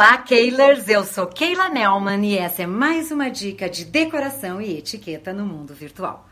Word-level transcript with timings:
Olá, 0.00 0.16
Keylers! 0.16 0.88
Eu 0.88 1.04
sou 1.04 1.26
Keila 1.26 1.68
Nelman 1.68 2.26
e 2.26 2.38
essa 2.38 2.62
é 2.62 2.66
mais 2.66 3.10
uma 3.10 3.28
dica 3.28 3.68
de 3.68 3.84
decoração 3.84 4.58
e 4.58 4.78
etiqueta 4.78 5.30
no 5.30 5.44
mundo 5.44 5.74
virtual. 5.74 6.26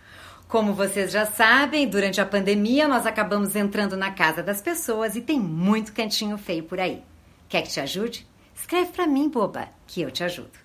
Como 0.49 0.73
vocês 0.73 1.13
já 1.13 1.27
sabem, 1.27 1.87
durante 1.87 2.19
a 2.19 2.25
pandemia 2.25 2.89
nós 2.89 3.05
acabamos 3.05 3.55
entrando 3.55 3.95
na 3.95 4.11
casa 4.11 4.43
das 4.43 4.63
pessoas 4.63 5.17
e 5.17 5.21
tem 5.21 5.39
muito 5.39 5.93
cantinho 5.93 6.39
feio 6.39 6.65
por 6.65 6.81
aí. 6.81 7.03
Quer 7.47 7.61
que 7.61 7.69
te 7.69 7.79
ajude? 7.79 8.27
Escreve 8.55 8.91
pra 8.91 9.07
mim, 9.07 9.29
boba, 9.29 9.69
que 9.87 10.01
eu 10.01 10.11
te 10.11 10.25
ajudo. 10.25 10.59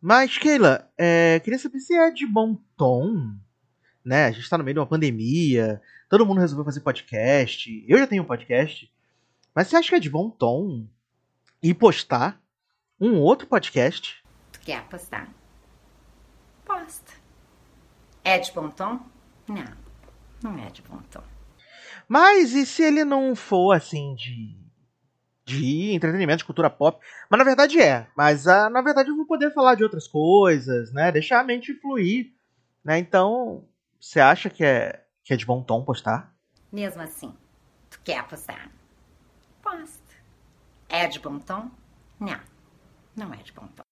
Mas, 0.00 0.36
Keila, 0.36 0.90
é, 0.98 1.38
queria 1.44 1.60
saber 1.60 1.78
se 1.78 1.94
é 1.94 2.10
de 2.10 2.26
bom 2.26 2.58
tom, 2.76 3.36
né? 4.04 4.26
A 4.26 4.32
gente 4.32 4.50
tá 4.50 4.58
no 4.58 4.64
meio 4.64 4.74
de 4.74 4.80
uma 4.80 4.86
pandemia, 4.88 5.80
todo 6.10 6.26
mundo 6.26 6.40
resolveu 6.40 6.64
fazer 6.64 6.80
podcast, 6.80 7.84
eu 7.86 7.98
já 7.98 8.06
tenho 8.08 8.24
um 8.24 8.26
podcast, 8.26 8.90
mas 9.54 9.68
você 9.68 9.76
acha 9.76 9.90
que 9.90 9.94
é 9.94 10.00
de 10.00 10.10
bom 10.10 10.28
tom 10.28 10.88
e 11.62 11.72
postar 11.72 12.40
um 13.00 13.18
outro 13.20 13.46
podcast. 13.46 14.22
Tu 14.52 14.60
quer 14.60 14.82
postar? 14.88 15.28
Posta. 16.64 17.12
É 18.24 18.38
de 18.38 18.52
bom 18.52 18.70
tom? 18.70 19.00
Não, 19.48 19.76
não 20.42 20.58
é 20.58 20.70
de 20.70 20.82
bom 20.82 20.98
tom. 21.10 21.22
Mas 22.08 22.52
e 22.52 22.66
se 22.66 22.82
ele 22.82 23.04
não 23.04 23.34
for 23.34 23.72
assim 23.72 24.14
de 24.14 24.60
de 25.44 25.92
entretenimento, 25.92 26.38
de 26.38 26.44
cultura 26.44 26.70
pop. 26.70 27.04
Mas 27.28 27.38
na 27.38 27.44
verdade 27.44 27.80
é. 27.80 28.06
Mas 28.16 28.46
ah, 28.46 28.70
na 28.70 28.80
verdade 28.80 29.10
eu 29.10 29.16
vou 29.16 29.26
poder 29.26 29.52
falar 29.52 29.74
de 29.74 29.82
outras 29.82 30.06
coisas, 30.06 30.92
né? 30.92 31.10
Deixar 31.10 31.40
a 31.40 31.44
mente 31.44 31.74
fluir. 31.74 32.32
Né? 32.84 32.98
Então, 32.98 33.64
você 34.00 34.20
acha 34.20 34.50
que 34.50 34.64
é, 34.64 35.04
que 35.24 35.32
é 35.32 35.36
de 35.36 35.46
bom 35.46 35.62
tom 35.62 35.84
postar? 35.84 36.34
Mesmo 36.70 37.02
assim, 37.02 37.34
tu 37.90 38.00
quer 38.02 38.26
postar? 38.26 38.70
Posta. 39.62 40.01
É 41.02 41.08
de 41.08 41.18
bom 41.18 41.36
tom? 41.40 41.68
Não, 42.20 42.38
não 43.16 43.34
é 43.34 43.38
de 43.38 43.52
bom 43.52 43.66
tom. 43.74 43.82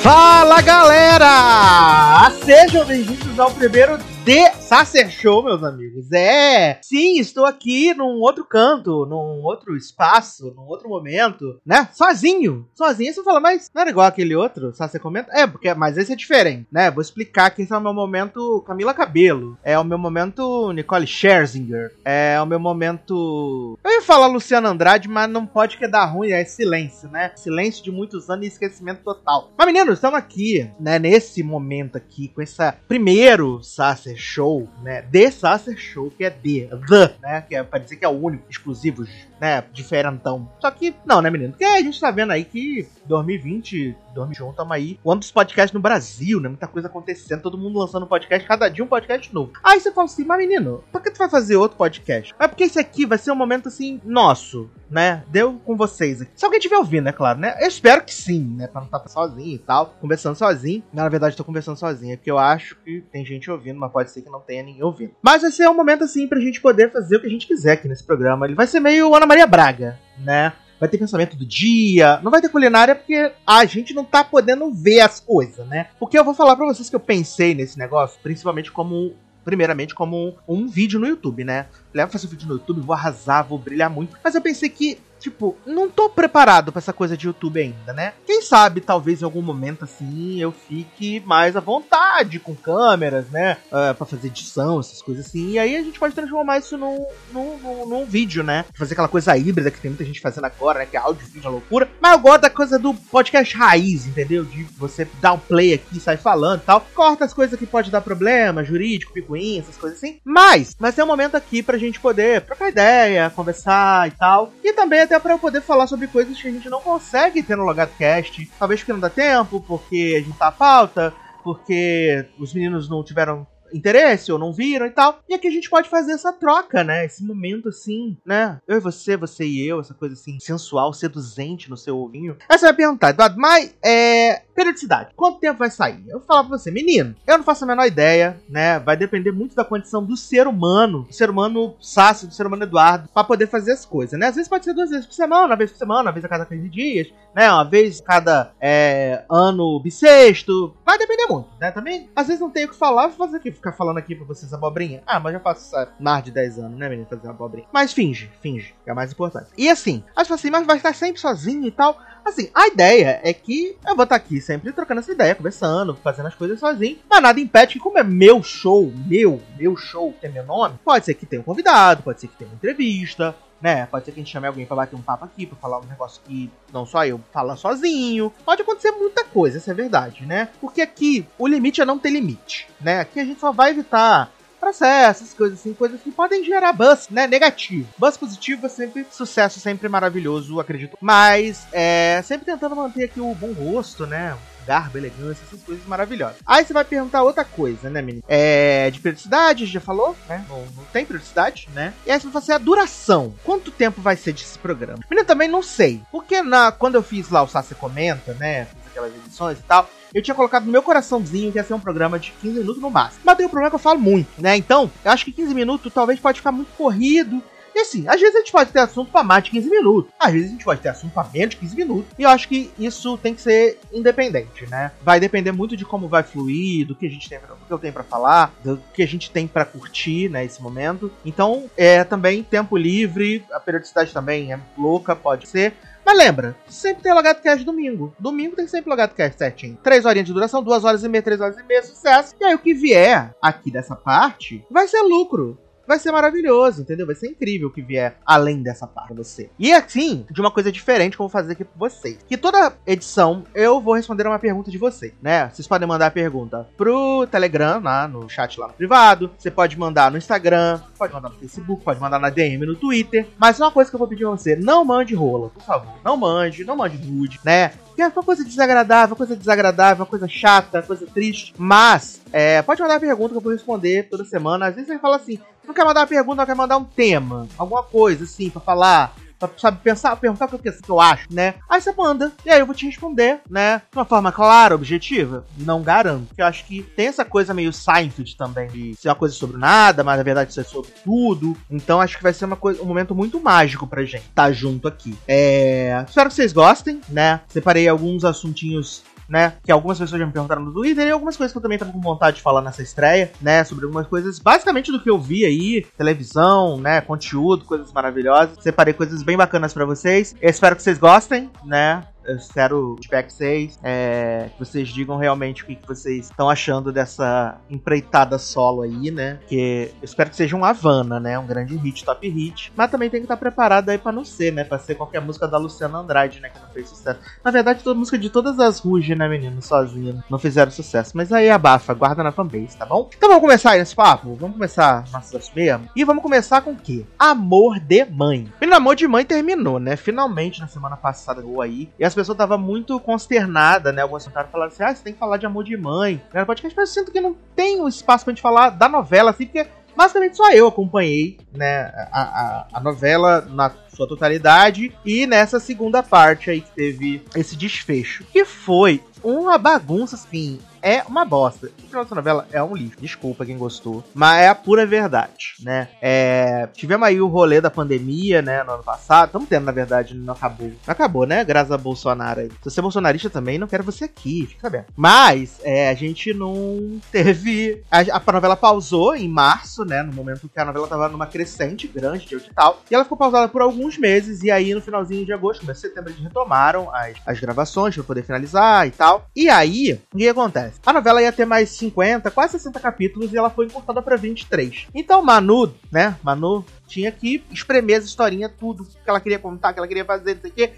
Fala 0.00 0.62
galera! 0.62 2.30
Sejam 2.44 2.86
bem-vindos 2.86 3.40
ao 3.40 3.50
primeiro 3.50 3.98
The 4.24 4.61
Sacer 4.72 5.10
Show, 5.10 5.42
meus 5.42 5.62
amigos. 5.62 6.10
É! 6.12 6.78
Sim, 6.80 7.20
estou 7.20 7.44
aqui 7.44 7.92
num 7.92 8.18
outro 8.22 8.42
canto, 8.42 9.04
num 9.04 9.44
outro 9.44 9.76
espaço, 9.76 10.50
num 10.56 10.62
outro 10.62 10.88
momento, 10.88 11.60
né? 11.64 11.90
Sozinho. 11.92 12.66
Sozinho. 12.74 13.12
Você 13.12 13.22
fala, 13.22 13.38
mas 13.38 13.70
não 13.74 13.82
era 13.82 13.90
igual 13.90 14.06
aquele 14.06 14.34
outro? 14.34 14.74
Sacer 14.74 14.98
comenta? 14.98 15.30
É, 15.30 15.46
porque, 15.46 15.74
mas 15.74 15.98
esse 15.98 16.14
é 16.14 16.16
diferente, 16.16 16.66
né? 16.72 16.90
Vou 16.90 17.02
explicar 17.02 17.50
que 17.50 17.60
esse 17.60 17.70
é 17.70 17.76
o 17.76 17.82
meu 17.82 17.92
momento 17.92 18.64
Camila 18.66 18.94
Cabelo. 18.94 19.58
É 19.62 19.78
o 19.78 19.84
meu 19.84 19.98
momento 19.98 20.72
Nicole 20.72 21.06
Scherzinger. 21.06 21.92
É 22.02 22.40
o 22.40 22.46
meu 22.46 22.58
momento. 22.58 23.78
Eu 23.84 23.90
ia 23.90 24.00
falar 24.00 24.26
Luciana 24.26 24.70
Andrade, 24.70 25.06
mas 25.06 25.28
não 25.28 25.44
pode 25.44 25.76
que 25.76 25.86
dar 25.86 26.06
ruim, 26.06 26.30
é 26.30 26.46
silêncio, 26.46 27.10
né? 27.10 27.30
Silêncio 27.36 27.84
de 27.84 27.90
muitos 27.90 28.30
anos 28.30 28.46
e 28.46 28.48
esquecimento 28.48 29.02
total. 29.04 29.50
Mas, 29.54 29.66
meninos, 29.66 29.96
estamos 29.96 30.18
aqui, 30.18 30.66
né? 30.80 30.98
Nesse 30.98 31.42
momento 31.42 31.96
aqui, 31.96 32.28
com 32.28 32.40
esse 32.40 32.72
primeiro 32.88 33.62
Sacer 33.62 34.16
Sacer 34.16 34.61
Show, 34.62 34.68
né? 34.82 35.02
The 35.02 35.30
Sacer 35.30 35.76
Show, 35.76 36.10
que 36.10 36.24
é 36.24 36.30
The, 36.30 36.68
The, 36.88 37.14
né? 37.20 37.40
Que 37.42 37.56
é 37.56 37.62
pra 37.62 37.78
dizer 37.78 37.96
que 37.96 38.04
é 38.04 38.08
o 38.08 38.12
único, 38.12 38.44
exclusivo, 38.48 39.04
né? 39.40 39.64
Diferentão. 39.72 40.48
Só 40.60 40.70
que, 40.70 40.94
não, 41.04 41.20
né, 41.20 41.30
menino? 41.30 41.52
Porque 41.52 41.64
a 41.64 41.80
gente 41.80 42.00
tá 42.00 42.10
vendo 42.10 42.32
aí 42.32 42.44
que 42.44 42.86
2020, 43.06 43.96
2021, 44.14 44.52
tamo 44.52 44.72
aí. 44.72 44.98
O 45.02 45.10
ano 45.10 45.20
dos 45.20 45.30
podcasts 45.30 45.72
no 45.72 45.80
Brasil, 45.80 46.40
né? 46.40 46.48
Muita 46.48 46.66
coisa 46.66 46.88
acontecendo, 46.88 47.42
todo 47.42 47.58
mundo 47.58 47.78
lançando 47.78 48.06
podcast, 48.06 48.46
cada 48.46 48.68
dia 48.68 48.84
um 48.84 48.88
podcast 48.88 49.32
novo. 49.34 49.52
Aí 49.62 49.80
você 49.80 49.92
fala 49.92 50.06
assim, 50.06 50.24
mas 50.24 50.38
menino, 50.38 50.84
por 50.90 51.02
que 51.02 51.10
tu 51.10 51.18
vai 51.18 51.28
fazer 51.28 51.56
outro 51.56 51.76
podcast? 51.76 52.34
É 52.38 52.46
porque 52.46 52.64
esse 52.64 52.78
aqui 52.78 53.06
vai 53.06 53.18
ser 53.18 53.30
um 53.32 53.36
momento 53.36 53.68
assim, 53.68 54.00
nosso, 54.04 54.70
né? 54.92 55.24
Deu 55.28 55.58
com 55.64 55.74
vocês 55.74 56.20
aqui. 56.20 56.30
Se 56.36 56.44
alguém 56.44 56.58
estiver 56.58 56.76
ouvindo, 56.76 57.08
é 57.08 57.12
claro, 57.12 57.38
né? 57.38 57.56
Eu 57.60 57.66
espero 57.66 58.04
que 58.04 58.14
sim, 58.14 58.56
né? 58.56 58.66
Pra 58.66 58.82
não 58.82 58.86
estar 58.86 59.08
sozinho 59.08 59.54
e 59.54 59.58
tal, 59.58 59.96
conversando 60.00 60.36
sozinho. 60.36 60.82
Na 60.92 61.08
verdade, 61.08 61.36
tô 61.36 61.42
conversando 61.42 61.78
sozinho, 61.78 62.12
é 62.12 62.16
porque 62.16 62.30
eu 62.30 62.38
acho 62.38 62.76
que 62.84 63.02
tem 63.10 63.24
gente 63.24 63.50
ouvindo, 63.50 63.80
mas 63.80 63.90
pode 63.90 64.10
ser 64.10 64.20
que 64.20 64.30
não 64.30 64.40
tenha 64.40 64.62
ninguém 64.62 64.82
ouvindo. 64.82 65.12
Mas 65.22 65.42
vai 65.42 65.50
ser 65.50 65.68
um 65.68 65.74
momento 65.74 66.04
assim 66.04 66.28
pra 66.28 66.38
gente 66.38 66.60
poder 66.60 66.92
fazer 66.92 67.16
o 67.16 67.20
que 67.20 67.26
a 67.26 67.30
gente 67.30 67.46
quiser 67.46 67.72
aqui 67.72 67.88
nesse 67.88 68.04
programa. 68.04 68.46
Ele 68.46 68.54
vai 68.54 68.66
ser 68.66 68.80
meio 68.80 69.14
Ana 69.14 69.26
Maria 69.26 69.46
Braga, 69.46 69.98
né? 70.18 70.52
Vai 70.78 70.88
ter 70.88 70.98
pensamento 70.98 71.36
do 71.36 71.46
dia, 71.46 72.20
não 72.24 72.30
vai 72.30 72.40
ter 72.40 72.48
culinária 72.48 72.96
porque 72.96 73.32
a 73.46 73.64
gente 73.64 73.94
não 73.94 74.04
tá 74.04 74.24
podendo 74.24 74.72
ver 74.72 74.98
as 74.98 75.20
coisas, 75.20 75.64
né? 75.68 75.86
Porque 75.96 76.18
eu 76.18 76.24
vou 76.24 76.34
falar 76.34 76.56
pra 76.56 76.66
vocês 76.66 76.90
que 76.90 76.96
eu 76.96 77.00
pensei 77.00 77.54
nesse 77.54 77.78
negócio, 77.78 78.18
principalmente 78.20 78.72
como 78.72 79.14
primeiramente 79.44 79.94
como 79.94 80.28
um, 80.28 80.34
um, 80.48 80.68
vídeo 80.68 80.98
no 80.98 81.06
YouTube, 81.06 81.44
né? 81.44 81.66
Levo 81.92 82.12
fazer 82.12 82.26
um 82.26 82.30
vídeo 82.30 82.48
no 82.48 82.54
YouTube, 82.54 82.80
vou 82.80 82.94
arrasar, 82.94 83.46
vou 83.46 83.58
brilhar 83.58 83.90
muito. 83.90 84.16
Mas 84.22 84.34
eu 84.34 84.40
pensei 84.40 84.68
que 84.68 84.98
tipo, 85.22 85.56
não 85.66 85.88
tô 85.88 86.08
preparado 86.08 86.72
para 86.72 86.80
essa 86.80 86.92
coisa 86.92 87.16
de 87.16 87.26
YouTube 87.26 87.60
ainda, 87.60 87.92
né? 87.92 88.14
Quem 88.26 88.42
sabe, 88.42 88.80
talvez 88.80 89.22
em 89.22 89.24
algum 89.24 89.42
momento 89.42 89.84
assim, 89.84 90.40
eu 90.40 90.52
fique 90.52 91.20
mais 91.20 91.56
à 91.56 91.60
vontade 91.60 92.38
com 92.38 92.54
câmeras, 92.54 93.30
né? 93.30 93.58
Uh, 93.66 93.94
para 93.94 94.06
fazer 94.06 94.28
edição, 94.28 94.80
essas 94.80 95.00
coisas 95.00 95.26
assim. 95.26 95.50
E 95.50 95.58
aí 95.58 95.76
a 95.76 95.82
gente 95.82 95.98
pode 95.98 96.14
transformar 96.14 96.58
isso 96.58 96.76
num, 96.76 97.06
num, 97.32 97.58
num, 97.58 97.86
num, 97.86 98.04
vídeo, 98.04 98.42
né? 98.42 98.64
Fazer 98.74 98.94
aquela 98.94 99.08
coisa 99.08 99.36
híbrida 99.36 99.70
que 99.70 99.80
tem 99.80 99.90
muita 99.90 100.04
gente 100.04 100.20
fazendo 100.20 100.44
agora, 100.44 100.80
né? 100.80 100.86
Que 100.86 100.96
é 100.96 101.00
áudio, 101.00 101.26
vídeo, 101.26 101.46
é 101.46 101.50
loucura. 101.50 101.88
Mas 102.00 102.12
eu 102.12 102.18
gosto 102.18 102.42
da 102.42 102.50
coisa 102.50 102.78
do 102.78 102.94
podcast 102.94 103.56
raiz, 103.56 104.06
entendeu? 104.06 104.44
De 104.44 104.64
você 104.64 105.06
dar 105.20 105.32
um 105.32 105.38
play 105.38 105.74
aqui, 105.74 106.00
sair 106.00 106.18
falando 106.18 106.60
e 106.60 106.64
tal. 106.64 106.86
Corta 106.94 107.24
as 107.24 107.32
coisas 107.32 107.58
que 107.58 107.66
pode 107.66 107.90
dar 107.90 108.00
problema, 108.00 108.64
jurídico, 108.64 109.12
picuinha, 109.12 109.60
essas 109.60 109.76
coisas 109.76 109.98
assim. 109.98 110.20
Mas, 110.24 110.76
mas 110.78 110.94
tem 110.94 111.04
um 111.04 111.08
momento 111.08 111.36
aqui 111.36 111.62
pra 111.62 111.78
gente 111.78 112.00
poder 112.00 112.42
trocar 112.42 112.68
ideia, 112.68 113.30
conversar 113.30 114.08
e 114.08 114.10
tal. 114.12 114.52
E 114.62 114.72
também 114.72 115.00
até 115.00 115.11
para 115.20 115.32
eu 115.32 115.38
poder 115.38 115.60
falar 115.60 115.86
sobre 115.86 116.06
coisas 116.06 116.40
que 116.40 116.48
a 116.48 116.50
gente 116.50 116.68
não 116.68 116.80
consegue 116.80 117.42
ter 117.42 117.56
no 117.56 117.64
LogadoCast. 117.64 118.50
Talvez 118.58 118.80
porque 118.80 118.92
não 118.92 119.00
dá 119.00 119.10
tempo, 119.10 119.60
porque 119.60 120.14
a 120.16 120.20
gente 120.20 120.38
tá 120.38 120.48
à 120.48 120.52
pauta, 120.52 121.12
porque 121.42 122.26
os 122.38 122.52
meninos 122.54 122.88
não 122.88 123.02
tiveram 123.02 123.46
interesse 123.72 124.30
ou 124.32 124.38
não 124.38 124.52
viram 124.52 124.86
e 124.86 124.90
tal. 124.90 125.20
E 125.28 125.34
aqui 125.34 125.48
a 125.48 125.50
gente 125.50 125.70
pode 125.70 125.88
fazer 125.88 126.12
essa 126.12 126.32
troca, 126.32 126.84
né? 126.84 127.04
Esse 127.04 127.24
momento 127.24 127.68
assim, 127.68 128.16
né? 128.24 128.60
Eu 128.66 128.76
e 128.76 128.80
você, 128.80 129.16
você 129.16 129.44
e 129.44 129.66
eu, 129.66 129.80
essa 129.80 129.94
coisa 129.94 130.14
assim, 130.14 130.38
sensual, 130.40 130.92
seduzente 130.92 131.70
no 131.70 131.76
seu 131.76 131.96
ouvinho. 131.96 132.36
Aí 132.48 132.58
você 132.58 132.66
vai 132.66 132.74
perguntar, 132.74 133.10
Eduardo, 133.10 133.38
mas 133.38 133.74
é. 133.84 134.42
Periodicidade, 134.54 135.14
quanto 135.16 135.40
tempo 135.40 135.58
vai 135.58 135.70
sair? 135.70 136.04
Eu 136.06 136.18
vou 136.18 136.26
falar 136.26 136.44
pra 136.44 136.58
você, 136.58 136.70
menino, 136.70 137.16
eu 137.26 137.38
não 137.38 137.44
faço 137.44 137.64
a 137.64 137.66
menor 137.66 137.86
ideia, 137.86 138.38
né? 138.50 138.78
Vai 138.78 138.98
depender 138.98 139.32
muito 139.32 139.56
da 139.56 139.64
condição 139.64 140.04
do 140.04 140.14
ser 140.14 140.46
humano, 140.46 141.04
do 141.04 141.12
ser 141.12 141.30
humano 141.30 141.74
Sácio, 141.80 142.28
do 142.28 142.34
ser 142.34 142.46
humano 142.46 142.64
Eduardo, 142.64 143.08
para 143.14 143.24
poder 143.24 143.46
fazer 143.46 143.72
as 143.72 143.86
coisas, 143.86 144.18
né? 144.20 144.26
Às 144.26 144.34
vezes 144.34 144.50
pode 144.50 144.66
ser 144.66 144.74
duas 144.74 144.90
vezes 144.90 145.06
por 145.06 145.14
semana, 145.14 145.46
uma 145.46 145.56
vez 145.56 145.70
por 145.70 145.78
semana, 145.78 146.02
uma 146.02 146.12
vez 146.12 146.24
a 146.24 146.28
cada 146.28 146.44
15 146.44 146.68
dias, 146.68 147.08
né? 147.34 147.50
Uma 147.50 147.64
vez 147.64 148.00
cada 148.02 148.52
é, 148.60 149.24
ano 149.30 149.80
bissexto. 149.80 150.76
Vai 150.84 150.98
depender 150.98 151.26
muito, 151.26 151.48
né? 151.58 151.70
Também, 151.70 152.10
às 152.14 152.26
vezes 152.26 152.40
não 152.40 152.50
tenho 152.50 152.68
o 152.68 152.70
que 152.70 152.76
falar, 152.76 153.08
vou 153.08 153.16
fazer 153.16 153.38
aqui 153.38 153.50
ficar 153.62 153.72
falando 153.72 153.98
aqui 153.98 154.16
pra 154.16 154.26
vocês 154.26 154.52
abobrinha? 154.52 155.02
Ah, 155.06 155.20
mas 155.20 155.32
já 155.32 155.40
faço 155.40 155.74
mais 156.00 156.24
de 156.24 156.32
10 156.32 156.58
anos, 156.58 156.78
né, 156.78 156.88
menino? 156.88 157.06
Fazer 157.08 157.28
abobrinha. 157.28 157.66
Mas 157.72 157.92
finge, 157.92 158.30
finge, 158.42 158.74
que 158.82 158.90
é 158.90 158.94
mais 158.94 159.12
importante. 159.12 159.50
E 159.56 159.68
assim, 159.68 160.02
acho 160.16 160.34
assim, 160.34 160.50
mas 160.50 160.66
vai 160.66 160.76
estar 160.76 160.92
sempre 160.92 161.20
sozinho 161.20 161.66
e 161.66 161.70
tal. 161.70 161.96
Assim, 162.24 162.50
a 162.54 162.66
ideia 162.68 163.20
é 163.22 163.32
que 163.32 163.76
eu 163.86 163.94
vou 163.96 164.04
estar 164.04 164.16
aqui 164.16 164.40
sempre 164.40 164.72
trocando 164.72 165.00
essa 165.00 165.12
ideia, 165.12 165.34
conversando, 165.34 165.94
fazendo 165.96 166.26
as 166.26 166.34
coisas 166.34 166.58
sozinho. 166.58 166.98
Mas 167.08 167.22
nada 167.22 167.40
impede 167.40 167.74
que, 167.74 167.80
como 167.80 167.98
é 167.98 168.02
meu 168.02 168.42
show, 168.42 168.92
meu, 169.06 169.40
meu 169.56 169.76
show, 169.76 170.14
tem 170.20 170.30
meu 170.30 170.44
nome, 170.44 170.78
pode 170.84 171.04
ser 171.04 171.14
que 171.14 171.26
tenha 171.26 171.40
um 171.40 171.44
convidado, 171.44 172.02
pode 172.02 172.20
ser 172.20 172.28
que 172.28 172.36
tenha 172.36 172.50
uma 172.50 172.56
entrevista, 172.56 173.34
né? 173.62 173.86
Pode 173.86 174.04
ser 174.04 174.12
que 174.12 174.20
a 174.20 174.22
gente 174.22 174.32
chame 174.32 174.46
alguém 174.46 174.66
para 174.66 174.76
bater 174.76 174.96
um 174.96 175.02
papo 175.02 175.24
aqui, 175.24 175.46
para 175.46 175.56
falar 175.56 175.78
um 175.78 175.86
negócio 175.86 176.20
que 176.24 176.50
não 176.72 176.84
só 176.84 177.06
eu 177.06 177.20
falo 177.32 177.56
sozinho. 177.56 178.32
Pode 178.44 178.62
acontecer 178.62 178.90
muita 178.90 179.24
coisa, 179.24 179.58
essa 179.58 179.70
é 179.70 179.74
verdade, 179.74 180.26
né? 180.26 180.48
Porque 180.60 180.82
aqui 180.82 181.26
o 181.38 181.46
limite 181.46 181.80
é 181.80 181.84
não 181.84 181.98
ter 181.98 182.10
limite, 182.10 182.66
né? 182.80 183.00
Aqui 183.00 183.20
a 183.20 183.24
gente 183.24 183.40
só 183.40 183.52
vai 183.52 183.70
evitar 183.70 184.32
processos, 184.62 185.34
coisas 185.34 185.58
assim, 185.58 185.74
coisas 185.74 186.00
que 186.00 186.12
podem 186.12 186.44
gerar 186.44 186.72
buzz, 186.72 187.08
né, 187.10 187.26
negativo. 187.26 187.88
Buzz 187.98 188.16
positivo 188.16 188.66
é 188.66 188.68
sempre 188.68 189.04
sucesso, 189.10 189.58
sempre 189.58 189.88
maravilhoso, 189.88 190.60
acredito. 190.60 190.96
Mas, 191.00 191.66
é, 191.72 192.22
sempre 192.24 192.46
tentando 192.46 192.76
manter 192.76 193.04
aqui 193.04 193.20
o 193.20 193.34
bom 193.34 193.52
rosto, 193.52 194.06
né, 194.06 194.36
garbo, 194.64 194.98
elegância, 194.98 195.42
essas 195.44 195.60
coisas 195.64 195.84
maravilhosas. 195.84 196.36
Aí 196.46 196.64
você 196.64 196.72
vai 196.72 196.84
perguntar 196.84 197.24
outra 197.24 197.44
coisa, 197.44 197.90
né, 197.90 198.00
menino? 198.00 198.22
É 198.28 198.88
de 198.92 199.00
periodicidade, 199.00 199.66
já 199.66 199.80
falou, 199.80 200.16
né? 200.28 200.44
Não, 200.48 200.58
não 200.76 200.84
tem 200.92 201.04
periodicidade, 201.04 201.68
né? 201.74 201.92
E 202.06 202.12
aí 202.12 202.20
você 202.20 202.28
vai 202.28 202.40
fazer 202.40 202.52
a 202.52 202.58
duração. 202.58 203.34
Quanto 203.42 203.72
tempo 203.72 204.00
vai 204.00 204.14
ser 204.14 204.32
desse 204.32 204.56
programa? 204.60 205.00
Menino, 205.10 205.26
também 205.26 205.48
não 205.48 205.62
sei. 205.62 206.00
Porque 206.12 206.40
na, 206.40 206.70
quando 206.70 206.94
eu 206.94 207.02
fiz 207.02 207.30
lá 207.30 207.42
o 207.42 207.48
Sassi 207.48 207.74
Comenta, 207.74 208.34
né? 208.34 208.66
Fiz 208.66 208.86
aquelas 208.86 209.12
edições 209.16 209.58
e 209.58 209.62
tal. 209.62 209.90
Eu 210.14 210.22
tinha 210.22 210.34
colocado 210.34 210.64
no 210.64 210.72
meu 210.72 210.82
coraçãozinho 210.82 211.50
que 211.50 211.58
ia 211.58 211.64
ser 211.64 211.74
um 211.74 211.80
programa 211.80 212.18
de 212.18 212.32
15 212.40 212.58
minutos 212.58 212.82
no 212.82 212.90
máximo. 212.90 213.22
Mas 213.24 213.36
tem 213.36 213.46
um 213.46 213.48
problema 213.48 213.70
que 213.70 213.76
eu 213.76 213.80
falo 213.80 213.98
muito, 213.98 214.28
né? 214.38 214.56
Então, 214.56 214.90
eu 215.04 215.10
acho 215.10 215.24
que 215.24 215.32
15 215.32 215.54
minutos 215.54 215.92
talvez 215.92 216.20
pode 216.20 216.38
ficar 216.38 216.52
muito 216.52 216.70
corrido 216.76 217.42
E 217.74 217.80
assim, 217.80 218.06
às 218.06 218.20
vezes 218.20 218.36
a 218.36 218.38
gente 218.40 218.52
pode 218.52 218.70
ter 218.70 218.80
assunto 218.80 219.10
pra 219.10 219.22
mais 219.22 219.44
de 219.44 219.50
15 219.50 219.70
minutos. 219.70 220.12
Às 220.18 220.32
vezes 220.32 220.48
a 220.48 220.52
gente 220.52 220.64
pode 220.64 220.80
ter 220.80 220.90
assunto 220.90 221.12
pra 221.12 221.28
menos 221.32 221.50
de 221.50 221.56
15 221.56 221.76
minutos. 221.76 222.12
E 222.18 222.22
eu 222.22 222.28
acho 222.28 222.48
que 222.48 222.70
isso 222.78 223.16
tem 223.18 223.34
que 223.34 223.40
ser 223.40 223.78
independente, 223.92 224.66
né? 224.68 224.92
Vai 225.02 225.18
depender 225.18 225.52
muito 225.52 225.76
de 225.76 225.84
como 225.84 226.08
vai 226.08 226.22
fluir, 226.22 226.86
do 226.86 226.94
que 226.94 227.06
a 227.06 227.10
gente 227.10 227.28
tem, 227.28 227.38
do 227.38 227.66
que 227.66 227.72
eu 227.72 227.78
tenho 227.78 227.92
para 227.92 228.04
falar, 228.04 228.52
do 228.62 228.78
que 228.92 229.02
a 229.02 229.06
gente 229.06 229.30
tem 229.30 229.46
para 229.46 229.64
curtir, 229.64 230.28
né, 230.28 230.44
esse 230.44 230.62
momento. 230.62 231.10
Então, 231.24 231.70
é 231.76 232.04
também 232.04 232.42
tempo 232.42 232.76
livre, 232.76 233.44
a 233.52 233.58
periodicidade 233.58 234.12
também 234.12 234.52
é 234.52 234.60
louca, 234.76 235.16
pode 235.16 235.48
ser. 235.48 235.72
Mas 236.04 236.18
lembra, 236.18 236.56
sempre 236.66 237.02
tem 237.02 237.14
Logado 237.14 237.40
Cast 237.40 237.64
domingo. 237.64 238.14
Domingo 238.18 238.56
tem 238.56 238.66
sempre 238.66 238.90
Logado 238.90 239.14
Cast 239.14 239.38
certinho. 239.38 239.78
Três 239.82 240.04
horinhas 240.04 240.26
de 240.26 240.32
duração, 240.32 240.62
duas 240.62 240.84
horas 240.84 241.04
e 241.04 241.08
meia, 241.08 241.22
três 241.22 241.40
horas 241.40 241.56
e 241.56 241.62
meia, 241.62 241.82
sucesso. 241.82 242.34
E 242.40 242.44
aí 242.44 242.54
o 242.54 242.58
que 242.58 242.74
vier 242.74 243.34
aqui 243.40 243.70
dessa 243.70 243.94
parte 243.94 244.64
vai 244.70 244.88
ser 244.88 245.00
lucro 245.02 245.58
vai 245.86 245.98
ser 245.98 246.12
maravilhoso, 246.12 246.82
entendeu? 246.82 247.06
Vai 247.06 247.14
ser 247.14 247.28
incrível 247.28 247.68
o 247.68 247.70
que 247.70 247.82
vier 247.82 248.16
além 248.24 248.62
dessa 248.62 248.86
parte 248.86 249.08
pra 249.08 249.16
você. 249.16 249.50
E 249.58 249.72
assim, 249.72 250.26
de 250.30 250.40
uma 250.40 250.50
coisa 250.50 250.70
diferente 250.70 251.16
que 251.16 251.22
eu 251.22 251.26
vou 251.26 251.32
fazer 251.32 251.52
aqui 251.52 251.64
pra 251.64 251.88
vocês. 251.88 252.18
Que 252.26 252.36
toda 252.36 252.72
edição 252.86 253.44
eu 253.54 253.80
vou 253.80 253.94
responder 253.94 254.26
uma 254.26 254.38
pergunta 254.38 254.70
de 254.70 254.78
vocês, 254.78 255.12
né? 255.20 255.50
Vocês 255.52 255.66
podem 255.66 255.86
mandar 255.88 256.06
a 256.06 256.10
pergunta 256.10 256.68
pro 256.76 257.26
Telegram, 257.30 257.80
lá 257.82 258.06
no 258.08 258.28
chat 258.28 258.58
lá 258.58 258.68
no 258.68 258.74
privado. 258.74 259.30
Você 259.38 259.50
pode 259.50 259.78
mandar 259.78 260.10
no 260.10 260.18
Instagram, 260.18 260.80
pode 260.98 261.12
mandar 261.12 261.28
no 261.28 261.36
Facebook, 261.36 261.84
pode 261.84 262.00
mandar 262.00 262.18
na 262.18 262.30
DM 262.30 262.64
no 262.66 262.76
Twitter. 262.76 263.28
Mas 263.38 263.58
uma 263.58 263.70
coisa 263.70 263.90
que 263.90 263.94
eu 263.94 263.98
vou 263.98 264.08
pedir 264.08 264.26
a 264.26 264.30
você, 264.30 264.56
não 264.56 264.84
mande 264.84 265.14
rola, 265.14 265.50
por 265.50 265.62
favor. 265.62 265.92
Não 266.04 266.16
mande, 266.16 266.64
não 266.64 266.76
mande 266.76 266.98
nude, 266.98 267.40
né? 267.44 267.72
Que 267.94 268.02
é 268.02 268.08
uma 268.08 268.22
coisa 268.22 268.44
desagradável, 268.44 269.14
coisa 269.14 269.36
desagradável, 269.36 270.06
coisa 270.06 270.26
chata, 270.26 270.82
coisa 270.82 271.06
triste. 271.06 271.54
Mas, 271.58 272.22
é, 272.32 272.62
pode 272.62 272.80
mandar 272.80 272.96
a 272.96 273.00
pergunta 273.00 273.30
que 273.30 273.36
eu 273.36 273.40
vou 273.40 273.52
responder 273.52 274.08
toda 274.08 274.24
semana. 274.24 274.66
Às 274.66 274.74
vezes 274.74 274.88
você 274.88 274.98
fala 274.98 275.16
assim, 275.16 275.38
não 275.64 275.74
quer 275.74 275.84
mandar 275.84 276.00
uma 276.00 276.06
pergunta, 276.06 276.36
não 276.36 276.46
quer 276.46 276.56
mandar 276.56 276.76
um 276.76 276.84
tema, 276.84 277.48
alguma 277.56 277.82
coisa 277.82 278.24
assim, 278.24 278.50
para 278.50 278.60
falar 278.60 279.14
pra, 279.46 279.50
sabe, 279.58 279.78
pensar, 279.82 280.16
perguntar 280.16 280.46
o 280.46 280.58
que, 280.58 280.70
que 280.70 280.90
eu 280.90 281.00
acho, 281.00 281.26
né? 281.30 281.54
Aí 281.68 281.80
você 281.80 281.92
manda, 281.92 282.32
e 282.44 282.50
aí 282.50 282.60
eu 282.60 282.66
vou 282.66 282.74
te 282.74 282.86
responder, 282.86 283.40
né? 283.48 283.82
De 283.90 283.98
uma 283.98 284.04
forma 284.04 284.30
clara, 284.30 284.74
objetiva. 284.74 285.44
Não 285.58 285.82
garanto. 285.82 286.26
Porque 286.28 286.42
eu 286.42 286.46
acho 286.46 286.64
que 286.64 286.82
tem 286.82 287.06
essa 287.06 287.24
coisa 287.24 287.52
meio 287.52 287.72
Seinfeld 287.72 288.36
também, 288.36 288.68
de 288.68 288.94
ser 288.94 289.08
uma 289.08 289.14
coisa 289.14 289.34
sobre 289.34 289.56
nada, 289.56 290.04
mas 290.04 290.16
na 290.16 290.22
verdade 290.22 290.54
ser 290.54 290.64
sobre 290.64 290.90
tudo. 291.04 291.56
Então 291.70 292.00
acho 292.00 292.16
que 292.16 292.22
vai 292.22 292.32
ser 292.32 292.44
uma 292.44 292.56
coisa, 292.56 292.82
um 292.82 292.86
momento 292.86 293.14
muito 293.14 293.40
mágico 293.40 293.86
pra 293.86 294.04
gente 294.04 294.28
estar 294.28 294.44
tá 294.44 294.52
junto 294.52 294.86
aqui. 294.86 295.16
É... 295.26 296.04
Espero 296.06 296.28
que 296.28 296.34
vocês 296.34 296.52
gostem, 296.52 297.00
né? 297.08 297.40
Separei 297.48 297.88
alguns 297.88 298.24
assuntinhos 298.24 299.02
né? 299.32 299.54
Que 299.64 299.72
algumas 299.72 299.98
pessoas 299.98 300.20
já 300.20 300.26
me 300.26 300.32
perguntaram 300.32 300.62
no 300.62 300.74
Twitter 300.74 301.06
e 301.06 301.10
algumas 301.10 301.38
coisas 301.38 301.52
que 301.52 301.56
eu 301.56 301.62
também 301.62 301.78
tava 301.78 301.90
com 301.90 302.02
vontade 302.02 302.36
de 302.36 302.42
falar 302.42 302.60
nessa 302.60 302.82
estreia, 302.82 303.32
né? 303.40 303.64
Sobre 303.64 303.86
algumas 303.86 304.06
coisas, 304.06 304.38
basicamente 304.38 304.92
do 304.92 305.00
que 305.00 305.08
eu 305.08 305.18
vi 305.18 305.46
aí, 305.46 305.86
televisão, 305.96 306.76
né? 306.76 307.00
Conteúdo, 307.00 307.64
coisas 307.64 307.90
maravilhosas. 307.94 308.58
Separei 308.60 308.92
coisas 308.92 309.22
bem 309.22 309.34
bacanas 309.34 309.72
para 309.72 309.86
vocês. 309.86 310.36
Espero 310.42 310.76
que 310.76 310.82
vocês 310.82 310.98
gostem, 310.98 311.50
né? 311.64 312.04
Eu 312.24 312.36
espero 312.36 312.94
feedback 312.96 313.32
6, 313.32 313.80
é, 313.82 314.50
que 314.52 314.58
vocês 314.58 314.88
digam 314.88 315.16
realmente 315.16 315.62
o 315.62 315.66
que, 315.66 315.78
vocês 315.86 316.26
estão 316.26 316.48
achando 316.48 316.92
dessa 316.92 317.60
empreitada 317.68 318.38
solo 318.38 318.82
aí, 318.82 319.10
né? 319.10 319.38
Que 319.46 319.90
eu 320.00 320.04
espero 320.04 320.30
que 320.30 320.36
seja 320.36 320.56
um 320.56 320.64
Havana, 320.64 321.18
né? 321.18 321.38
Um 321.38 321.46
grande 321.46 321.76
hit, 321.76 322.04
top 322.04 322.28
hit. 322.28 322.72
Mas 322.76 322.90
também 322.90 323.10
tem 323.10 323.20
que 323.20 323.24
estar 323.24 323.36
preparado 323.36 323.88
aí 323.88 323.98
pra 323.98 324.12
não 324.12 324.24
ser, 324.24 324.52
né? 324.52 324.64
Pra 324.64 324.78
ser 324.78 324.94
qualquer 324.94 325.20
música 325.20 325.48
da 325.48 325.58
Luciana 325.58 325.98
Andrade, 325.98 326.40
né? 326.40 326.48
Que 326.48 326.58
não 326.60 326.68
fez 326.68 326.88
sucesso. 326.88 327.20
Na 327.44 327.50
verdade, 327.50 327.82
toda 327.82 327.98
música 327.98 328.18
de 328.18 328.30
todas 328.30 328.58
as 328.58 328.78
Ruge, 328.78 329.14
né, 329.14 329.28
menino? 329.28 329.60
Sozinha. 329.60 330.24
Não 330.30 330.38
fizeram 330.38 330.70
sucesso. 330.70 331.16
Mas 331.16 331.32
aí 331.32 331.50
abafa, 331.50 331.94
guarda 331.94 332.22
na 332.22 332.32
fanbase, 332.32 332.76
tá 332.76 332.86
bom? 332.86 333.08
Então 333.16 333.28
vamos 333.28 333.42
começar 333.42 333.72
aí 333.72 333.78
nesse 333.78 333.94
papo? 333.94 334.34
Vamos 334.34 334.56
começar 334.56 335.04
nosso 335.12 335.36
assunto 335.36 335.54
mesmo? 335.54 335.88
E 335.94 336.04
vamos 336.04 336.22
começar 336.22 336.60
com 336.62 336.72
o 336.72 336.76
quê? 336.76 337.04
Amor 337.18 337.78
de 337.80 338.04
Mãe. 338.04 338.52
Menino, 338.60 338.76
Amor 338.76 338.96
de 338.96 339.06
Mãe 339.06 339.24
terminou, 339.24 339.78
né? 339.78 339.96
Finalmente, 339.96 340.60
na 340.60 340.68
semana 340.68 340.96
passada, 340.96 341.42
aí. 341.62 341.88
E 341.98 342.04
as 342.12 342.14
pessoas 342.14 342.36
estavam 342.36 342.58
muito 342.58 342.98
consternadas, 343.00 343.94
né? 343.94 344.02
Algumas 344.02 344.24
tentaram 344.24 344.48
falar 344.48 344.66
assim: 344.66 344.82
ah, 344.82 344.94
você 344.94 345.02
tem 345.02 345.12
que 345.12 345.18
falar 345.18 345.38
de 345.38 345.46
amor 345.46 345.64
de 345.64 345.76
mãe. 345.76 346.22
Né? 346.32 346.44
Podcast, 346.44 346.76
mas 346.76 346.88
eu 346.88 346.94
sinto 346.94 347.12
que 347.12 347.20
não 347.20 347.34
tem 347.56 347.80
o 347.80 347.88
espaço 347.88 348.24
pra 348.24 348.32
gente 348.32 348.42
falar 348.42 348.70
da 348.70 348.88
novela, 348.88 349.30
assim, 349.30 349.46
porque 349.46 349.66
basicamente 349.96 350.36
só 350.36 350.50
eu 350.52 350.68
acompanhei, 350.68 351.38
né, 351.52 351.92
a, 352.10 352.22
a, 352.22 352.66
a, 352.72 352.80
novela 352.80 353.42
na 353.50 353.70
sua 353.94 354.08
totalidade 354.08 354.92
e 355.04 355.26
nessa 355.26 355.60
segunda 355.60 356.02
parte 356.02 356.50
aí 356.50 356.62
que 356.62 356.70
teve 356.70 357.22
esse 357.36 357.54
desfecho, 357.56 358.24
que 358.32 358.44
foi 358.44 359.02
uma 359.22 359.58
bagunça, 359.58 360.16
assim, 360.16 360.58
é 360.82 361.02
uma 361.04 361.24
bosta. 361.24 361.70
O 361.78 361.86
final 361.86 362.02
dessa 362.02 362.14
novela 362.14 362.46
é 362.50 362.62
um 362.62 362.74
lixo. 362.74 363.00
Desculpa 363.00 363.46
quem 363.46 363.56
gostou. 363.56 364.02
Mas 364.12 364.42
é 364.42 364.48
a 364.48 364.54
pura 364.54 364.84
verdade, 364.84 365.54
né? 365.60 365.88
É, 366.02 366.68
tivemos 366.74 367.06
aí 367.06 367.20
o 367.20 367.28
rolê 367.28 367.60
da 367.60 367.70
pandemia, 367.70 368.42
né? 368.42 368.64
No 368.64 368.72
ano 368.72 368.82
passado. 368.82 369.26
Estamos 369.26 369.48
tendo, 369.48 369.64
na 369.64 369.72
verdade, 369.72 370.14
não 370.14 370.34
acabou. 370.34 370.68
Não 370.68 370.92
acabou, 370.92 371.24
né? 371.24 371.44
Graças 371.44 371.70
a 371.70 371.78
Bolsonaro 371.78 372.40
aí. 372.40 372.48
Se 372.48 372.70
você 372.70 372.80
é 372.80 372.82
bolsonarista 372.82 373.30
também, 373.30 373.58
não 373.58 373.68
quero 373.68 373.84
você 373.84 374.04
aqui. 374.04 374.46
Fica 374.46 374.62
sabendo. 374.62 374.86
Mas, 374.96 375.60
é, 375.62 375.88
a 375.88 375.94
gente 375.94 376.34
não 376.34 377.00
teve... 377.12 377.82
A, 377.90 378.00
a 378.00 378.32
novela 378.32 378.56
pausou 378.56 379.14
em 379.14 379.28
março, 379.28 379.84
né? 379.84 380.02
No 380.02 380.12
momento 380.12 380.48
que 380.48 380.58
a 380.58 380.64
novela 380.64 380.88
tava 380.88 381.08
numa 381.08 381.26
crescente 381.26 381.86
grande 381.86 382.26
de 382.26 382.40
tal. 382.54 382.80
E 382.90 382.94
ela 382.94 383.04
ficou 383.04 383.16
pausada 383.16 383.48
por 383.48 383.62
alguns 383.62 383.96
meses. 383.96 384.42
E 384.42 384.50
aí, 384.50 384.74
no 384.74 384.80
finalzinho 384.80 385.24
de 385.24 385.32
agosto, 385.32 385.60
começo 385.60 385.82
de 385.82 385.88
setembro, 385.88 386.10
eles 386.10 386.22
retomaram 386.22 386.92
as, 386.92 387.14
as 387.24 387.38
gravações 387.38 387.94
pra 387.94 388.02
poder 388.02 388.24
finalizar 388.24 388.88
e 388.88 388.90
tal. 388.90 389.11
E 389.34 389.48
aí, 389.48 390.00
o 390.12 390.16
que 390.16 390.28
acontece? 390.28 390.80
A 390.84 390.92
novela 390.92 391.22
ia 391.22 391.32
ter 391.32 391.44
mais 391.44 391.70
50, 391.70 392.30
quase 392.30 392.52
60 392.52 392.78
capítulos 392.80 393.32
e 393.32 393.36
ela 393.36 393.50
foi 393.50 393.66
encurtada 393.66 394.00
para 394.00 394.16
23. 394.16 394.86
Então 394.94 395.22
Manu, 395.22 395.74
né? 395.90 396.16
Manu 396.22 396.64
tinha 396.86 397.10
que 397.10 397.42
espremer 397.50 397.98
as 397.98 398.04
historinhas, 398.04 398.52
tudo 398.58 398.84
que 398.84 399.08
ela 399.08 399.20
queria 399.20 399.38
contar, 399.38 399.72
que 399.72 399.78
ela 399.78 399.88
queria 399.88 400.04
fazer, 400.04 400.34
não 400.34 400.42
sei 400.42 400.50
o 400.50 400.54
quê. 400.54 400.72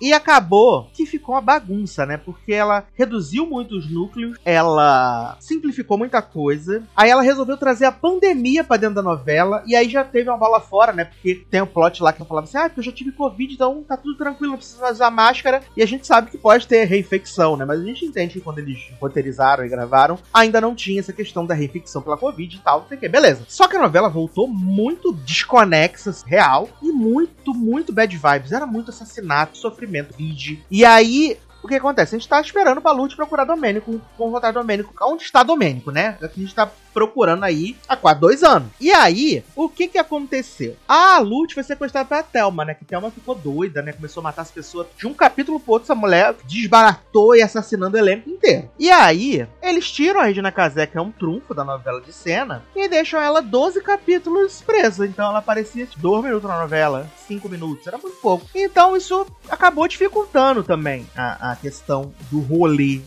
E 0.00 0.12
acabou 0.12 0.88
que 0.92 1.06
ficou 1.06 1.34
uma 1.34 1.40
bagunça, 1.40 2.04
né? 2.04 2.16
Porque 2.16 2.52
ela 2.52 2.84
reduziu 2.94 3.46
muito 3.46 3.76
os 3.76 3.90
núcleos, 3.90 4.38
ela 4.44 5.36
simplificou 5.40 5.96
muita 5.96 6.20
coisa. 6.20 6.82
Aí 6.96 7.10
ela 7.10 7.22
resolveu 7.22 7.56
trazer 7.56 7.86
a 7.86 7.92
pandemia 7.92 8.64
pra 8.64 8.76
dentro 8.76 8.96
da 8.96 9.02
novela. 9.02 9.62
E 9.66 9.74
aí 9.76 9.88
já 9.88 10.04
teve 10.04 10.28
uma 10.28 10.38
bola 10.38 10.60
fora, 10.60 10.92
né? 10.92 11.04
Porque 11.04 11.46
tem 11.50 11.62
um 11.62 11.66
plot 11.66 12.02
lá 12.02 12.12
que 12.12 12.24
falava 12.24 12.46
assim: 12.46 12.58
ah, 12.58 12.68
porque 12.68 12.80
eu 12.80 12.84
já 12.84 12.92
tive 12.92 13.12
Covid, 13.12 13.54
então 13.54 13.82
tá 13.82 13.96
tudo 13.96 14.16
tranquilo, 14.16 14.52
não 14.52 14.58
precisa 14.58 14.90
usar 14.90 15.10
máscara. 15.10 15.62
E 15.76 15.82
a 15.82 15.86
gente 15.86 16.06
sabe 16.06 16.30
que 16.30 16.38
pode 16.38 16.66
ter 16.66 16.84
reinfecção, 16.84 17.56
né? 17.56 17.64
Mas 17.64 17.80
a 17.80 17.84
gente 17.84 18.04
entende 18.04 18.34
que 18.34 18.40
quando 18.40 18.58
eles 18.58 18.78
roteirizaram 19.00 19.64
e 19.64 19.68
gravaram, 19.68 20.18
ainda 20.32 20.60
não 20.60 20.74
tinha 20.74 21.00
essa 21.00 21.12
questão 21.12 21.46
da 21.46 21.54
reinfecção 21.54 22.02
pela 22.02 22.16
Covid 22.16 22.56
e 22.56 22.58
tal, 22.60 22.80
não 22.80 22.88
sei 22.88 22.96
o 22.96 23.00
que. 23.00 23.08
Beleza. 23.08 23.44
Só 23.48 23.68
que 23.68 23.76
a 23.76 23.80
novela 23.80 24.08
voltou 24.08 24.48
muito 24.48 25.12
desconexa, 25.12 26.14
real, 26.26 26.68
e 26.82 26.92
muito, 26.92 27.54
muito 27.54 27.92
bad 27.92 28.16
vibes. 28.16 28.52
Era 28.52 28.66
muito 28.66 28.90
assassinato, 28.90 29.35
sofrimento, 29.52 30.14
vide. 30.16 30.64
E 30.70 30.84
aí, 30.84 31.36
o 31.62 31.68
que 31.68 31.74
acontece? 31.74 32.14
A 32.14 32.18
gente 32.18 32.28
tá 32.28 32.40
esperando 32.40 32.78
o 32.78 32.80
Balute 32.80 33.16
procurar 33.16 33.44
Domênico, 33.44 34.00
confrontar 34.16 34.52
Domênico. 34.52 34.94
Onde 35.02 35.24
está 35.24 35.42
Domênico, 35.42 35.90
né? 35.90 36.16
A 36.22 36.28
gente 36.28 36.54
tá 36.54 36.70
procurando 36.96 37.44
aí 37.44 37.76
há 37.86 37.94
quase 37.94 38.20
dois 38.20 38.42
anos. 38.42 38.70
E 38.80 38.90
aí, 38.90 39.44
o 39.54 39.68
que 39.68 39.86
que 39.86 39.98
aconteceu? 39.98 40.76
A 40.88 41.18
Lute 41.18 41.52
foi 41.52 41.62
sequestrada 41.62 42.08
pela 42.08 42.22
Thelma, 42.22 42.64
né? 42.64 42.72
Que 42.72 42.86
Thelma 42.86 43.10
ficou 43.10 43.34
doida, 43.34 43.82
né? 43.82 43.92
Começou 43.92 44.22
a 44.22 44.24
matar 44.24 44.40
as 44.40 44.50
pessoas 44.50 44.86
de 44.96 45.06
um 45.06 45.12
capítulo 45.12 45.60
pro 45.60 45.72
outro. 45.72 45.84
Essa 45.84 45.94
mulher 45.94 46.34
desbaratou 46.44 47.36
e 47.36 47.42
assassinando 47.42 47.98
o 47.98 48.00
elenco 48.00 48.30
inteiro. 48.30 48.70
E 48.78 48.90
aí, 48.90 49.46
eles 49.60 49.92
tiram 49.92 50.20
a 50.20 50.24
Regina 50.24 50.50
Casé, 50.50 50.86
que 50.86 50.96
é 50.96 51.00
um 51.00 51.12
trunfo 51.12 51.52
da 51.52 51.64
novela 51.64 52.00
de 52.00 52.14
cena, 52.14 52.64
e 52.74 52.88
deixam 52.88 53.20
ela 53.20 53.42
12 53.42 53.82
capítulos 53.82 54.62
presa. 54.62 55.06
Então 55.06 55.28
ela 55.28 55.40
aparecia 55.40 55.86
2 55.98 56.24
minutos 56.24 56.48
na 56.48 56.58
novela, 56.58 57.10
5 57.28 57.46
minutos, 57.46 57.86
era 57.86 57.98
muito 57.98 58.16
pouco. 58.22 58.46
Então 58.54 58.96
isso 58.96 59.26
acabou 59.50 59.86
dificultando 59.86 60.64
também 60.64 61.06
a, 61.14 61.52
a 61.52 61.56
questão 61.56 62.10
do 62.30 62.40
rolê 62.40 63.02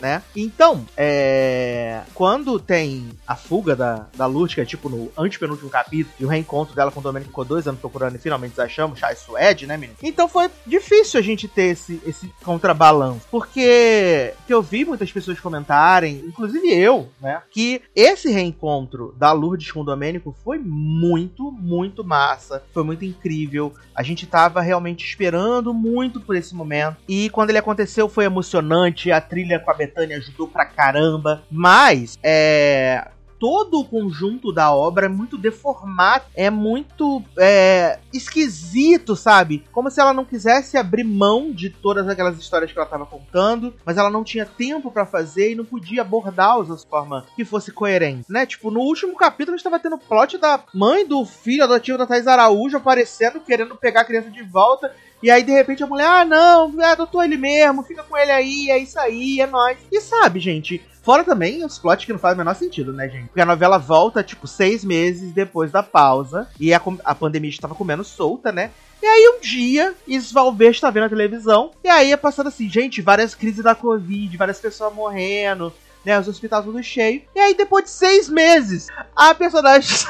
né? 0.00 0.22
Então, 0.34 0.86
é... 0.96 2.02
quando 2.14 2.58
tem 2.58 3.08
a 3.26 3.36
fuga 3.36 3.76
da, 3.76 4.06
da 4.16 4.28
que 4.54 4.60
é 4.60 4.64
tipo 4.64 4.88
no 4.88 5.10
antepenúltimo 5.16 5.70
capítulo, 5.70 6.14
e 6.20 6.24
o 6.24 6.28
reencontro 6.28 6.74
dela 6.74 6.90
com 6.90 7.00
o 7.00 7.02
Domenico 7.02 7.30
ficou 7.30 7.44
dois 7.44 7.66
anos 7.66 7.80
procurando 7.80 8.16
e 8.16 8.18
finalmente 8.18 8.60
achamos, 8.60 8.98
Chai 8.98 9.16
Suede, 9.16 9.66
né, 9.66 9.76
menino? 9.76 9.98
Então 10.02 10.28
foi 10.28 10.50
difícil 10.66 11.18
a 11.18 11.22
gente 11.22 11.48
ter 11.48 11.72
esse, 11.72 12.00
esse 12.06 12.32
contrabalanço, 12.44 13.26
porque 13.30 14.34
que 14.46 14.54
eu 14.54 14.62
vi 14.62 14.84
muitas 14.84 15.10
pessoas 15.10 15.40
comentarem, 15.40 16.22
inclusive 16.26 16.72
eu, 16.72 17.08
né, 17.20 17.42
que 17.50 17.82
esse 17.94 18.30
reencontro 18.30 19.14
da 19.18 19.32
Lourdes 19.32 19.72
com 19.72 19.80
o 19.80 19.84
Domênico 19.84 20.36
foi 20.44 20.58
muito, 20.58 21.50
muito 21.50 22.04
massa, 22.04 22.62
foi 22.72 22.84
muito 22.84 23.04
incrível. 23.04 23.72
A 23.94 24.02
gente 24.02 24.26
tava 24.26 24.60
realmente 24.60 25.04
esperando 25.04 25.74
muito 25.74 26.20
por 26.20 26.36
esse 26.36 26.54
momento, 26.54 26.96
e 27.08 27.30
quando 27.30 27.50
ele 27.50 27.58
aconteceu 27.58 28.08
foi 28.08 28.24
emocionante, 28.24 29.10
a 29.10 29.20
trilha 29.20 29.57
com 29.58 29.70
a 29.70 29.74
Betânia 29.74 30.16
ajudou 30.16 30.48
pra 30.48 30.64
caramba. 30.64 31.42
Mas, 31.50 32.18
é 32.22 33.08
todo 33.38 33.80
o 33.80 33.84
conjunto 33.84 34.52
da 34.52 34.72
obra 34.72 35.06
é 35.06 35.08
muito 35.08 35.38
deformado, 35.38 36.24
é 36.34 36.50
muito 36.50 37.22
é, 37.38 37.98
esquisito, 38.12 39.14
sabe? 39.14 39.64
Como 39.72 39.90
se 39.90 40.00
ela 40.00 40.12
não 40.12 40.24
quisesse 40.24 40.76
abrir 40.76 41.04
mão 41.04 41.50
de 41.52 41.70
todas 41.70 42.08
aquelas 42.08 42.38
histórias 42.38 42.72
que 42.72 42.78
ela 42.78 42.86
estava 42.86 43.06
contando, 43.06 43.74
mas 43.84 43.96
ela 43.96 44.10
não 44.10 44.24
tinha 44.24 44.44
tempo 44.44 44.90
para 44.90 45.06
fazer 45.06 45.52
e 45.52 45.54
não 45.54 45.64
podia 45.64 46.02
abordá-los 46.02 46.68
de 46.68 46.88
forma 46.88 47.26
que 47.36 47.44
fosse 47.44 47.70
coerente, 47.70 48.30
né? 48.30 48.44
Tipo, 48.44 48.70
no 48.70 48.80
último 48.80 49.16
capítulo 49.16 49.54
a 49.54 49.56
gente 49.56 49.64
tava 49.64 49.78
tendo 49.78 49.98
plot 49.98 50.38
da 50.38 50.60
mãe 50.74 51.06
do 51.06 51.24
filho 51.24 51.64
adotivo 51.64 51.98
da 51.98 52.06
Thais 52.06 52.26
Araújo 52.26 52.76
aparecendo, 52.76 53.40
querendo 53.40 53.76
pegar 53.76 54.02
a 54.02 54.04
criança 54.04 54.30
de 54.30 54.42
volta. 54.42 54.92
E 55.22 55.30
aí, 55.30 55.42
de 55.42 55.52
repente, 55.52 55.82
a 55.82 55.86
mulher, 55.86 56.06
ah, 56.06 56.24
não, 56.24 56.72
adotou 56.82 57.22
ele 57.22 57.36
mesmo, 57.36 57.82
fica 57.82 58.02
com 58.02 58.16
ele 58.16 58.30
aí, 58.30 58.70
é 58.70 58.78
isso 58.78 58.98
aí, 58.98 59.40
é 59.40 59.46
nóis. 59.46 59.78
E 59.90 60.00
sabe, 60.00 60.38
gente, 60.38 60.80
Fora 61.08 61.24
também 61.24 61.64
os 61.64 61.78
plots 61.78 62.04
que 62.04 62.12
não 62.12 62.18
fazem 62.18 62.34
o 62.34 62.38
menor 62.38 62.54
sentido, 62.54 62.92
né, 62.92 63.08
gente? 63.08 63.28
Porque 63.28 63.40
a 63.40 63.46
novela 63.46 63.78
volta, 63.78 64.22
tipo, 64.22 64.46
seis 64.46 64.84
meses 64.84 65.32
depois 65.32 65.72
da 65.72 65.82
pausa. 65.82 66.46
E 66.60 66.74
a, 66.74 66.82
a 67.02 67.14
pandemia 67.14 67.48
estava 67.48 67.74
comendo 67.74 68.04
solta, 68.04 68.52
né? 68.52 68.70
E 69.02 69.06
aí 69.06 69.34
um 69.34 69.40
dia, 69.40 69.94
Isvalver 70.06 70.70
está 70.70 70.90
vendo 70.90 71.04
a 71.04 71.08
televisão. 71.08 71.70
E 71.82 71.88
aí 71.88 72.12
é 72.12 72.16
passando 72.18 72.48
assim, 72.48 72.68
gente, 72.68 73.00
várias 73.00 73.34
crises 73.34 73.64
da 73.64 73.74
Covid, 73.74 74.36
várias 74.36 74.60
pessoas 74.60 74.92
morrendo, 74.92 75.72
né? 76.04 76.18
Os 76.18 76.28
hospitais 76.28 76.64
tudo 76.64 76.82
cheio. 76.82 77.22
E 77.34 77.38
aí, 77.38 77.54
depois 77.54 77.84
de 77.84 77.90
seis 77.90 78.28
meses, 78.28 78.88
a 79.14 79.34
personagem 79.34 80.06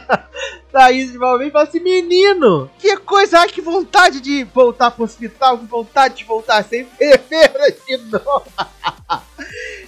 da 0.72 0.90
Isvalver 0.90 1.50
fala 1.50 1.64
assim: 1.64 1.80
Menino, 1.80 2.70
que 2.78 2.96
coisa, 2.98 3.46
que 3.46 3.60
vontade 3.60 4.20
de 4.20 4.44
voltar 4.44 4.90
pro 4.90 5.04
hospital, 5.04 5.58
que 5.58 5.66
vontade 5.66 6.16
de 6.16 6.24
voltar 6.24 6.58
a 6.58 6.64
ser 6.64 6.82
enfermeira 6.82 7.70
de 7.86 7.96
novo. 7.96 8.46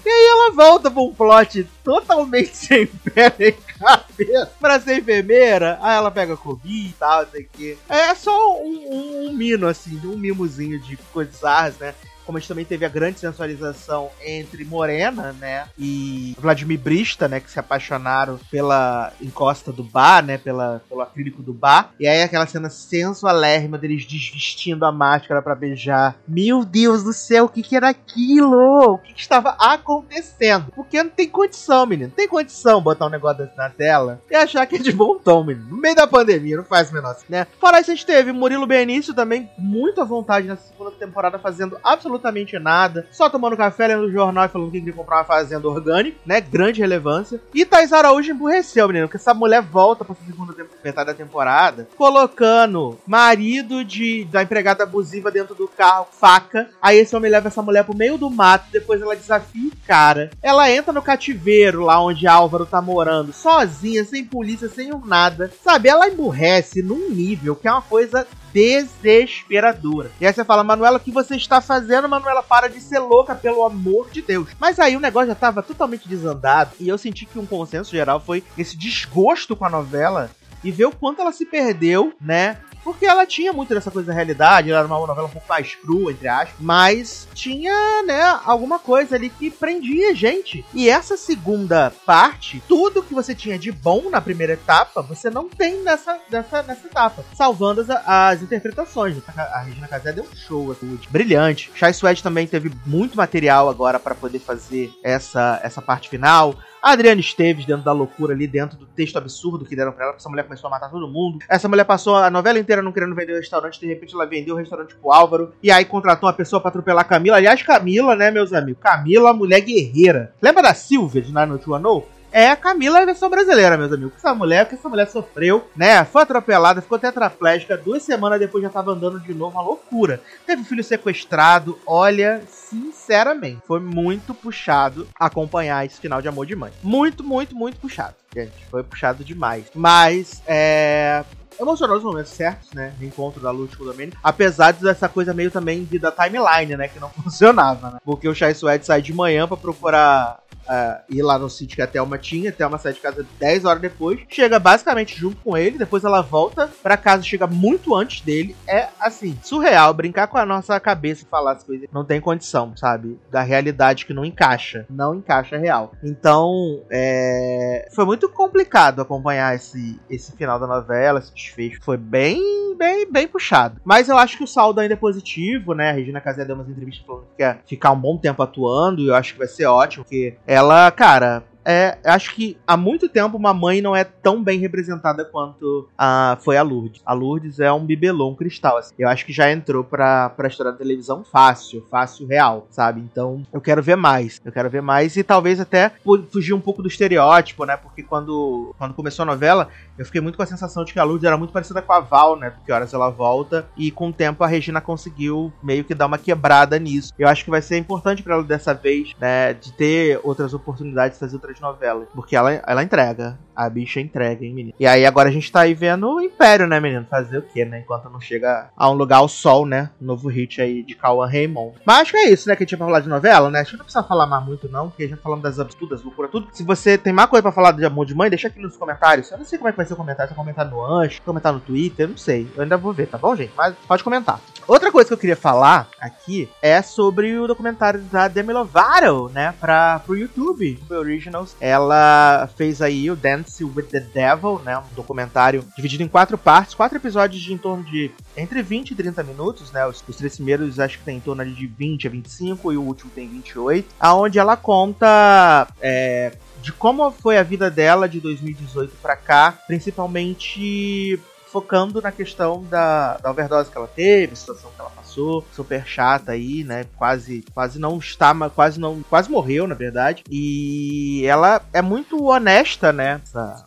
E 0.05 0.09
aí 0.09 0.27
ela 0.27 0.51
volta 0.51 0.91
pra 0.91 1.01
um 1.01 1.15
plot 1.15 1.65
totalmente 1.85 2.57
sem 2.57 2.87
pé 2.87 3.33
nem 3.39 3.53
cabeça 3.53 4.53
pra 4.59 4.81
ser 4.81 4.99
enfermeira. 4.99 5.79
Aí 5.81 5.97
ela 5.97 6.11
pega 6.11 6.37
Covid 6.37 6.89
e 6.89 6.93
tal, 6.95 7.23
não 7.23 7.31
sei 7.31 7.45
o. 7.45 7.79
É 7.89 8.15
só 8.15 8.61
um, 8.61 8.87
um, 8.91 9.27
um 9.29 9.33
mino, 9.33 9.69
assim, 9.69 10.01
um 10.05 10.17
mimozinho 10.17 10.81
de 10.81 10.97
coisas, 11.13 11.79
né? 11.79 11.95
Como 12.25 12.39
a 12.39 12.41
gente 12.41 12.49
também 12.49 12.65
teve 12.65 12.85
a 12.85 12.89
grande 12.89 13.21
sensualização 13.21 14.11
entre 14.25 14.65
Morena, 14.65 15.33
né, 15.33 15.67
e 15.79 16.37
Vladimir 16.39 16.79
Brista, 16.79 17.29
né, 17.29 17.41
que 17.41 17.51
se 17.51 17.59
apaixonaram 17.59 18.39
pela 18.51 19.13
encosta 19.21 19.73
do 19.73 19.83
bar, 19.83 20.25
né, 20.25 20.39
pela, 20.39 20.83
pelo 20.89 21.01
acrílico 21.01 21.43
do 21.43 21.53
bar. 21.53 21.91
E 21.99 22.07
aí 22.07 22.23
aquela 22.23 22.47
cena 22.47 22.71
sensualérrima 22.71 23.79
deles 23.79 24.07
desvestindo 24.07 24.85
a 24.85 24.93
máscara 24.93 25.43
para 25.43 25.55
beijar. 25.55 26.17
Meu 26.27 26.65
Deus 26.65 27.03
do 27.03 27.13
céu, 27.13 27.45
o 27.45 27.49
que 27.49 27.63
que 27.63 27.77
era 27.77 27.89
aquilo? 27.89 28.95
O 28.95 28.99
que, 28.99 29.15
que 29.15 29.21
estava 29.21 29.51
acontecendo? 29.59 30.73
Porque 30.75 31.03
não 31.03 31.11
tem 31.11 31.29
condição, 31.29 31.87
menino. 31.87 32.09
Não 32.09 32.17
tem 32.17 32.29
condição 32.29 32.81
botar 32.81 33.07
um 33.07 33.11
negócio 33.11 33.49
na 33.57 33.71
tela 33.71 34.21
e 34.31 34.35
achar 34.35 34.67
que 34.67 34.77
é 34.77 34.79
de 34.79 34.93
bom 34.93 35.19
tom, 35.19 35.45
menino. 35.45 35.69
No 35.69 35.77
meio 35.77 35.95
da 35.95 36.07
pandemia, 36.07 36.57
não 36.57 36.65
faz 36.65 36.91
o 36.91 36.95
menor, 36.95 37.17
né? 37.29 37.47
Fora 37.61 37.81
isso, 37.81 37.91
a 37.91 37.95
gente 37.95 38.07
teve 38.07 38.33
Murilo 38.33 38.67
Benício 38.67 39.15
também, 39.15 39.51
muito 39.59 40.01
à 40.01 40.05
vontade 40.05 40.47
nessa 40.47 40.69
segunda 40.69 40.91
temporada, 40.93 41.39
fazendo 41.39 41.79
absolutamente 41.83 42.12
absolutamente 42.13 42.59
nada, 42.59 43.07
só 43.11 43.29
tomando 43.31 43.57
café, 43.57 43.89
lendo 43.89 44.11
jornal 44.11 44.45
e 44.45 44.49
falando 44.49 44.71
que 44.71 44.79
queria 44.79 44.93
comprar 44.93 45.19
uma 45.19 45.25
fazenda 45.25 45.69
orgânica, 45.69 46.17
né? 46.27 46.41
Grande 46.41 46.81
relevância. 46.81 47.41
E 47.55 47.65
Thais 47.65 47.93
Araújo 47.93 48.33
emburreceu, 48.33 48.87
menino, 48.87 49.07
porque 49.07 49.17
essa 49.17 49.33
mulher 49.33 49.63
volta 49.63 50.05
pra 50.05 50.15
segunda 50.15 50.55
metade 50.85 51.07
da 51.07 51.15
temporada, 51.15 51.89
colocando 51.97 52.99
marido 53.07 53.85
de 53.85 54.25
da 54.27 54.43
empregada 54.43 54.85
abusiva 54.85 55.31
dentro 55.31 55.55
do 55.55 55.67
carro, 55.67 56.07
faca. 56.11 56.69
Aí 56.81 56.99
esse 56.99 57.15
homem 57.17 57.31
leva 57.31 57.49
essa 57.49 57.63
mulher 57.63 57.85
pro 57.85 57.97
meio 57.97 58.19
do 58.19 58.31
mato, 58.31 58.67
depois 58.71 59.01
ela 59.01 59.17
desafia 59.17 59.69
o 59.69 59.87
cara. 59.87 60.31
Ela 60.43 60.71
entra 60.71 60.93
no 60.93 61.03
cativeiro 61.03 61.83
lá 61.83 62.03
onde 62.03 62.27
Álvaro 62.27 62.67
tá 62.67 62.81
morando, 62.83 63.33
sozinha, 63.33 64.05
sem 64.05 64.25
polícia, 64.25 64.69
sem 64.69 64.91
nada. 65.05 65.51
Sabe, 65.63 65.89
ela 65.89 66.09
emburrece 66.09 66.83
num 66.83 67.11
nível 67.11 67.57
que 67.57 67.67
é 67.67 67.73
uma 67.73 67.83
coisa 67.83 68.27
desesperadora. 68.53 70.11
E 70.21 70.27
aí 70.27 70.33
você 70.33 70.45
fala, 70.45 70.65
Manuela, 70.65 70.99
o 70.99 71.01
que 71.01 71.11
você 71.11 71.37
está 71.37 71.61
fazendo? 71.61 72.09
Manuela, 72.09 72.43
para 72.43 72.69
de 72.69 72.81
ser 72.81 72.99
louca, 72.99 73.35
pelo 73.35 73.65
amor 73.65 74.11
de 74.11 74.23
Deus. 74.23 74.49
Mas 74.61 74.79
aí 74.79 74.97
o 74.97 75.01
negócio 75.01 75.29
já 75.29 75.33
estava 75.33 75.63
totalmente 75.63 76.09
desandado 76.09 76.73
e 76.79 76.89
eu 76.89 76.99
senti 76.99 77.27
que 77.27 77.39
um 77.39 77.47
consenso 77.47 77.91
geral 77.91 78.21
foi 78.21 78.43
esse 78.57 78.77
desgosto 78.77 79.57
com 79.57 79.65
a 79.65 79.71
novela 79.71 80.31
e 80.65 80.71
ver 80.71 80.87
o 80.87 80.93
quanto 80.93 81.21
ela 81.21 81.33
se 81.33 81.45
perdeu, 81.45 82.13
né? 82.21 82.59
Porque 82.85 83.07
ela 83.07 83.27
tinha 83.27 83.53
muito 83.53 83.75
dessa 83.75 83.91
coisa 83.91 84.09
da 84.09 84.15
realidade, 84.15 84.71
ela 84.71 84.81
era 84.81 84.89
uma 84.89 85.07
novela 85.07 85.27
um 85.27 85.31
pouco 85.31 85.49
mais 85.49 85.75
crua, 85.75 86.13
entre 86.13 86.29
aspas, 86.29 86.55
mas 86.59 87.29
tinha, 87.35 88.03
né, 88.05 88.41
alguma 88.45 88.79
coisa 88.79 89.17
ali 89.17 89.31
que 89.31 89.51
prendia 89.51 90.15
gente. 90.15 90.65
E 90.75 90.89
essa 90.89 91.17
segunda 91.17 91.93
parte, 92.05 92.63
tudo 92.67 93.03
que 93.03 93.15
você 93.15 93.35
tinha 93.35 93.59
de 93.59 93.71
bom 93.71 94.11
na 94.11 94.21
primeira 94.21 94.55
etapa, 94.55 95.03
você 95.03 95.31
não 95.31 95.49
tem 95.49 95.83
nessa, 95.83 96.19
nessa, 96.31 96.63
nessa 96.63 96.87
etapa. 96.87 97.25
Salvando 97.35 97.81
as, 97.81 97.91
as 97.91 98.43
interpretações. 98.43 99.17
A 99.37 99.61
Regina 99.61 99.89
Casé 99.89 100.13
deu 100.13 100.25
um 100.25 100.37
show, 100.37 100.73
assim, 100.73 100.99
brilhante. 101.11 101.71
Chai 101.75 101.93
Suede 101.93 102.23
também 102.23 102.47
teve 102.47 102.73
muito 102.87 103.17
material 103.17 103.69
agora 103.69 103.99
para 103.99 104.15
poder 104.15 104.39
fazer 104.39 104.93
essa, 105.03 105.61
essa 105.63 105.83
parte 105.83 106.09
final. 106.09 106.57
A 106.83 106.93
Adriana 106.93 107.21
Esteves, 107.21 107.65
dentro 107.65 107.85
da 107.85 107.93
loucura 107.93 108.35
ali, 108.35 108.49
dentro 108.49 108.77
do 108.77 108.87
texto 108.87 109.17
absurdo 109.17 109.65
que 109.65 109.77
deram 109.77 109.93
pra 109.93 110.07
ela, 110.07 110.17
essa 110.17 110.29
mulher 110.29 110.43
começou 110.43 110.67
a 110.67 110.71
matar 110.71 110.91
todo 110.91 111.07
mundo. 111.07 111.39
Essa 111.49 111.69
mulher 111.69 111.85
passou 111.85 112.17
a 112.17 112.29
novela 112.29 112.59
inteira 112.59 112.72
não 112.81 112.93
querendo 112.93 113.15
vender 113.15 113.33
o 113.33 113.37
restaurante, 113.37 113.81
de 113.81 113.87
repente 113.87 114.15
ela 114.15 114.25
vendeu 114.25 114.55
o 114.55 114.59
restaurante 114.59 114.95
pro 114.95 115.13
Álvaro, 115.13 115.53
e 115.61 115.71
aí 115.71 115.85
contratou 115.85 116.29
uma 116.29 116.33
pessoa 116.33 116.61
pra 116.61 116.69
atropelar 116.69 117.07
Camila. 117.07 117.37
Aliás, 117.37 117.61
Camila, 117.63 118.15
né, 118.15 118.31
meus 118.31 118.53
amigos? 118.53 118.81
Camila, 118.81 119.35
mulher 119.35 119.61
guerreira. 119.61 120.33
Lembra 120.41 120.63
da 120.63 120.75
Silvia 120.75 121.21
de 121.21 121.35
Nine 121.35 121.61
Know? 121.67 122.07
é 122.33 122.49
a 122.49 122.57
Camila 122.57 123.01
a 123.01 123.05
versão 123.05 123.29
brasileira, 123.29 123.77
meus 123.77 123.93
amigos. 123.93 124.15
Essa 124.17 124.35
mulher, 124.35 124.67
que 124.67 124.75
essa 124.75 124.89
mulher 124.89 125.07
sofreu, 125.07 125.69
né? 125.77 126.05
Foi 126.05 126.23
atropelada, 126.23 126.81
ficou 126.81 126.99
tetraplégica, 126.99 127.77
duas 127.77 128.03
semanas 128.03 128.41
depois 128.41 128.65
já 128.65 128.71
tava 128.71 128.93
andando 128.93 129.21
de 129.21 129.35
novo, 129.35 129.53
uma 129.53 129.63
loucura. 129.63 130.21
Teve 130.47 130.65
filho 130.65 130.83
sequestrado, 130.83 131.79
olha, 131.87 132.43
sinceramente, 132.49 133.61
foi 133.67 133.79
muito 133.79 134.33
puxado 134.33 135.07
acompanhar 135.15 135.85
esse 135.85 136.01
final 136.01 136.23
de 136.23 136.29
Amor 136.29 136.47
de 136.47 136.57
Mãe. 136.57 136.73
Muito, 136.83 137.23
muito, 137.23 137.55
muito 137.55 137.79
puxado, 137.79 138.15
gente. 138.35 138.65
Foi 138.71 138.83
puxado 138.83 139.23
demais. 139.23 139.67
Mas, 139.75 140.43
é 140.47 141.23
emocionou 141.59 141.97
os 141.97 142.03
momentos 142.03 142.33
certos, 142.33 142.73
né? 142.73 142.93
Reencontro 142.99 143.41
da 143.41 143.51
Lute 143.51 143.77
com 143.77 143.85
o 143.85 143.87
Domênio. 143.87 144.17
Apesar 144.23 144.73
dessa 144.73 145.09
coisa 145.09 145.33
meio 145.33 145.51
também 145.51 145.85
de, 145.85 145.99
da 145.99 146.11
timeline, 146.11 146.77
né? 146.77 146.89
Que 146.89 147.01
não 147.01 147.09
funcionava, 147.23 147.91
né? 147.91 147.99
Porque 148.05 148.29
o 148.29 148.35
Chai 148.35 148.55
Suede 148.55 148.87
sai 148.87 149.03
de 149.03 149.13
manhã 149.13 149.47
para 149.47 149.57
procurar 149.57 150.42
uh, 150.69 151.03
ir 151.09 151.23
lá 151.23 151.39
no 151.39 151.49
sítio 151.49 151.77
que 151.77 151.83
a 151.83 151.87
Thelma 151.87 152.19
tinha. 152.19 152.51
A 152.51 152.53
Thelma 152.53 152.79
sai 152.79 152.93
de 152.93 153.01
casa 153.01 153.27
10 153.39 153.65
horas 153.65 153.83
depois. 153.83 154.21
Chega 154.29 154.59
basicamente 154.59 155.19
junto 155.19 155.37
com 155.37 155.57
ele. 155.57 155.79
Depois 155.79 156.05
ela 156.05 156.21
volta 156.21 156.71
pra 156.83 156.97
casa, 156.97 157.23
chega 157.23 157.47
muito 157.47 157.95
antes 157.95 158.21
dele. 158.21 158.57
É 158.67 158.89
assim, 159.01 159.39
surreal. 159.43 159.95
Brincar 159.95 160.27
com 160.27 160.39
a 160.39 160.47
nossa 160.47 160.79
cabeça 160.81 161.25
e 161.25 161.29
falar 161.29 161.53
as 161.53 161.65
coisas 161.65 161.89
não 161.93 162.05
tem 162.05 162.21
condição, 162.21 162.77
sabe? 162.77 163.19
Da 163.31 163.43
realidade 163.43 164.07
que 164.07 164.15
não 164.15 164.25
encaixa. 164.25 164.87
Não 164.89 165.15
encaixa 165.15 165.59
real. 165.59 165.93
Então, 166.03 166.83
é... 166.91 167.89
foi 167.95 168.05
muito 168.05 168.29
complicado 168.29 169.01
acompanhar 169.01 169.55
esse, 169.55 170.01
esse 170.09 170.33
final 170.33 170.59
da 170.59 170.67
novela, 170.67 171.19
esse 171.19 171.35
desfecho. 171.35 171.81
Foi 171.83 171.97
bem, 171.97 172.77
bem, 172.77 173.11
bem 173.11 173.29
puxado. 173.29 173.81
Mas 173.85 174.09
eu 174.09 174.17
acho 174.17 174.37
que 174.37 174.45
o 174.45 174.47
saldo 174.47 174.81
ainda 174.81 174.95
é 174.95 174.97
positivo, 174.97 175.75
né? 175.75 175.91
A 175.91 175.93
Regina 175.93 176.21
Casé 176.21 176.45
deu 176.45 176.55
umas 176.55 176.69
entrevistas 176.69 177.05
falando 177.05 177.27
que 177.27 177.37
quer 177.37 177.61
ficar 177.67 177.93
um 177.93 178.01
bom 178.01 178.17
tempo 178.17 178.43
atuando. 178.43 179.03
E 179.03 179.09
eu 179.09 179.15
acho 179.15 179.33
que 179.33 179.39
vai 179.39 179.49
ser 179.49 179.67
ótimo, 179.67 180.05
porque 180.05 180.37
ela, 180.53 180.91
cara, 180.91 181.45
é, 181.65 181.99
acho 182.05 182.35
que 182.35 182.57
há 182.67 182.77
muito 182.77 183.09
tempo 183.09 183.37
uma 183.37 183.55
mãe 183.55 183.81
não 183.81 183.95
é 183.95 184.05
tão 184.05 184.43
bem 184.43 184.59
representada 184.59 185.25
quanto 185.25 185.89
a, 185.97 186.37
foi 186.41 186.57
a 186.57 186.63
Lourdes. 186.63 187.03
A 187.05 187.13
Lourdes 187.13 187.61
é 187.61 187.73
um 187.73 187.85
bibelô, 187.85 188.31
um 188.31 188.35
cristal. 188.35 188.79
Assim. 188.79 188.95
Eu 188.99 189.09
acho 189.09 189.25
que 189.25 189.33
já 189.33 189.51
entrou 189.51 189.85
pra, 189.85 190.31
pra 190.31 190.49
história 190.49 190.73
da 190.73 190.79
televisão 190.79 191.25
fácil, 191.25 191.87
fácil, 191.91 192.27
real, 192.27 192.67
sabe? 192.71 193.01
Então 193.01 193.43
eu 193.53 193.61
quero 193.61 193.83
ver 193.83 193.97
mais. 193.97 194.41
Eu 194.45 194.53
quero 194.53 194.71
ver 194.71 194.83
mais 194.83 195.17
e 195.17 195.23
talvez 195.23 195.61
até 195.61 195.93
fugir 196.31 196.53
um 196.53 196.61
pouco 196.61 196.83
do 196.83 196.89
estereótipo, 196.89 197.65
né? 197.65 197.77
Porque 197.77 198.03
quando, 198.03 198.75
quando 198.79 198.95
começou 198.95 199.23
a 199.23 199.27
novela, 199.27 199.69
eu 199.97 200.05
fiquei 200.05 200.21
muito 200.21 200.37
com 200.37 200.43
a 200.43 200.47
sensação 200.47 200.85
de 200.85 200.93
que 200.93 200.99
a 200.99 201.05
Lourdes 201.05 201.27
era 201.27 201.37
muito 201.37 201.53
parecida 201.53 201.83
com 201.83 201.93
a 201.93 202.01
Val, 202.01 202.37
né? 202.37 202.51
Porque 202.51 202.73
horas 202.73 202.93
ela 202.93 203.11
volta 203.11 203.67
e 203.77 203.91
com 203.91 204.09
o 204.09 204.13
tempo 204.13 204.43
a 204.43 204.47
Regina 204.47 204.81
conseguiu 204.81 205.53
meio 205.63 205.85
que 205.85 205.95
dar 205.95 206.07
uma 206.07 206.19
quebrada 206.19 206.79
nisso. 206.79 207.13
Eu 207.19 207.29
acho 207.29 207.45
que 207.45 207.51
vai 207.51 207.63
ser 207.63 207.79
importante 207.79 208.23
para 208.23 208.35
ela 208.35 208.45
dessa 208.45 208.75
vez, 208.75 209.13
né? 209.21 209.53
De 209.55 209.73
ter 209.73 210.21
outras 210.23 210.55
oportunidades 210.55 211.17
de 211.17 211.21
fazer 211.21 211.37
outras 211.37 211.52
novelas. 211.61 212.09
Porque 212.15 212.37
ela, 212.37 212.53
ela 212.53 212.83
entrega. 212.83 213.39
A 213.55 213.69
bicha 213.69 214.01
entrega, 214.01 214.47
hein, 214.47 214.55
menino? 214.55 214.75
E 214.81 214.87
aí 214.87 215.05
agora 215.05 215.29
a 215.29 215.33
gente 215.33 215.53
tá 215.53 215.61
aí 215.61 215.75
vendo 215.75 216.09
o 216.09 216.21
Império, 216.23 216.67
né, 216.67 216.81
menino? 216.81 217.07
Fazer 217.11 217.37
o 217.37 217.43
quê, 217.43 217.67
né? 217.67 217.81
Enquanto 217.81 218.09
não 218.09 218.19
chega 218.19 218.71
a 218.75 218.91
um 218.91 218.95
lugar 218.95 219.19
ao 219.19 219.29
sol, 219.29 219.67
né? 219.67 219.91
Novo 220.01 220.29
hit 220.29 220.61
aí 220.63 220.83
de 220.83 220.95
Cauã 220.95 221.27
Raymond. 221.27 221.75
Mas 221.85 222.01
acho 222.01 222.13
que 222.13 222.17
é 222.17 222.31
isso, 222.31 222.49
né? 222.49 222.57
Que 222.57 222.63
a 222.63 222.67
gente 222.67 222.77
vai 222.77 222.89
falar 222.89 223.01
de 223.01 223.11
novela, 223.11 223.51
né? 223.51 223.61
Acho 223.61 223.73
que 223.73 223.77
não 223.77 223.85
precisa 223.85 224.03
falar 224.03 224.27
mais 224.27 224.43
muito, 224.45 224.71
não, 224.71 224.89
porque 224.89 225.07
já 225.07 225.19
falamos 225.19 225.43
das 225.43 225.61
absurdas, 225.61 226.03
loucura, 226.03 226.29
tudo. 226.29 226.49
Se 226.51 226.63
você 226.63 226.97
tem 226.97 227.13
mais 227.13 227.29
coisa 227.29 227.43
pra 227.43 227.53
falar 227.53 227.73
de 227.73 227.85
amor 227.85 228.07
de 228.07 228.15
mãe, 228.15 228.31
deixa 228.31 228.49
aqui 228.49 228.59
nos 228.59 228.77
comentários. 228.77 229.31
Eu 229.31 229.37
não 229.37 229.45
sei 229.45 229.59
como 229.59 229.69
é 229.69 229.73
que 229.73 229.77
vai 229.77 229.85
ser 229.85 229.93
o 229.93 229.99
comentário. 229.99 230.31
Se 230.31 230.37
comentar 230.37 230.65
no 230.65 230.83
Ancho, 230.83 231.21
comentar 231.21 231.53
no 231.53 231.61
Twitter, 231.61 232.09
não 232.09 232.17
sei. 232.17 232.51
Eu 232.57 232.63
ainda 232.63 232.79
vou 232.79 232.95
ver, 232.95 233.07
tá 233.07 233.19
bom, 233.19 233.37
gente? 233.37 233.53
Mas 233.55 233.75
pode 233.87 234.03
comentar. 234.03 234.41
Outra 234.67 234.93
coisa 234.93 235.09
que 235.09 235.15
eu 235.15 235.19
queria 235.19 235.37
falar 235.37 235.89
aqui 236.01 236.49
é 236.61 236.81
sobre 236.83 237.37
o 237.39 237.47
documentário 237.47 238.01
da 238.03 238.29
Demi 238.29 238.53
Lovato, 238.53 239.29
né, 239.35 239.55
para 239.61 239.99
pro 240.01 240.17
YouTube, 240.17 240.79
o 240.89 240.95
Originals. 240.95 241.57
Ela 241.61 242.49
fez 242.57 242.81
aí 242.81 243.11
o 243.11 243.17
Dance 243.17 243.65
with 243.65 243.85
the 243.85 244.01
Devil, 244.01 244.61
né, 244.65 244.79
um 244.79 244.95
documentário 244.95 245.65
dividido 245.77 246.03
em 246.03 246.09
quatro 246.09 246.39
partes, 246.39 246.75
quatro 246.75 246.99
episódios 246.99 247.43
de 247.43 247.53
em 247.53 247.59
torno 247.59 247.83
de 247.85 248.11
entre 248.37 248.63
20 248.63 248.93
e 248.93 248.95
30 248.95 249.23
minutos, 249.23 249.73
né? 249.73 249.87
Os, 249.87 250.03
os 250.07 250.17
três 250.17 250.37
primeiros 250.37 250.79
acho 250.79 250.99
que 250.99 251.05
tem 251.05 251.17
em 251.17 251.21
torno 251.21 251.45
de 251.45 251.67
20 251.67 252.07
a 252.07 252.11
25 252.11 252.73
e 252.73 252.77
o 252.77 252.83
último 252.83 253.11
tem 253.11 253.29
28, 253.29 253.89
aonde 253.99 254.39
ela 254.39 254.57
conta 254.57 255.67
é, 255.81 256.33
de 256.63 256.73
como 256.73 257.11
foi 257.11 257.37
a 257.37 257.43
vida 257.43 257.71
dela 257.71 258.09
de 258.09 258.21
2018 258.21 258.95
para 259.03 259.17
cá, 259.17 259.59
principalmente 259.67 261.21
focando 261.53 262.01
na 262.01 262.11
questão 262.11 262.65
da, 262.65 263.19
da 263.19 263.31
overdose 263.31 263.71
que 263.71 263.77
ela 263.77 263.87
teve, 263.87 264.35
situação 264.35 264.71
que 264.75 264.81
ela 264.81 264.91
passou, 265.13 265.45
super 265.53 265.87
chata 265.87 266.33
aí, 266.33 266.65
né? 266.65 266.87
Quase, 266.97 267.45
quase 267.53 267.79
não 267.79 267.99
está, 267.99 268.35
quase 268.51 268.81
não, 268.81 269.03
quase 269.03 269.31
morreu, 269.31 269.67
na 269.67 269.75
verdade. 269.75 270.25
E 270.31 271.25
ela 271.27 271.61
é 271.73 271.83
muito 271.83 272.25
honesta, 272.25 272.93
né? 272.93 273.21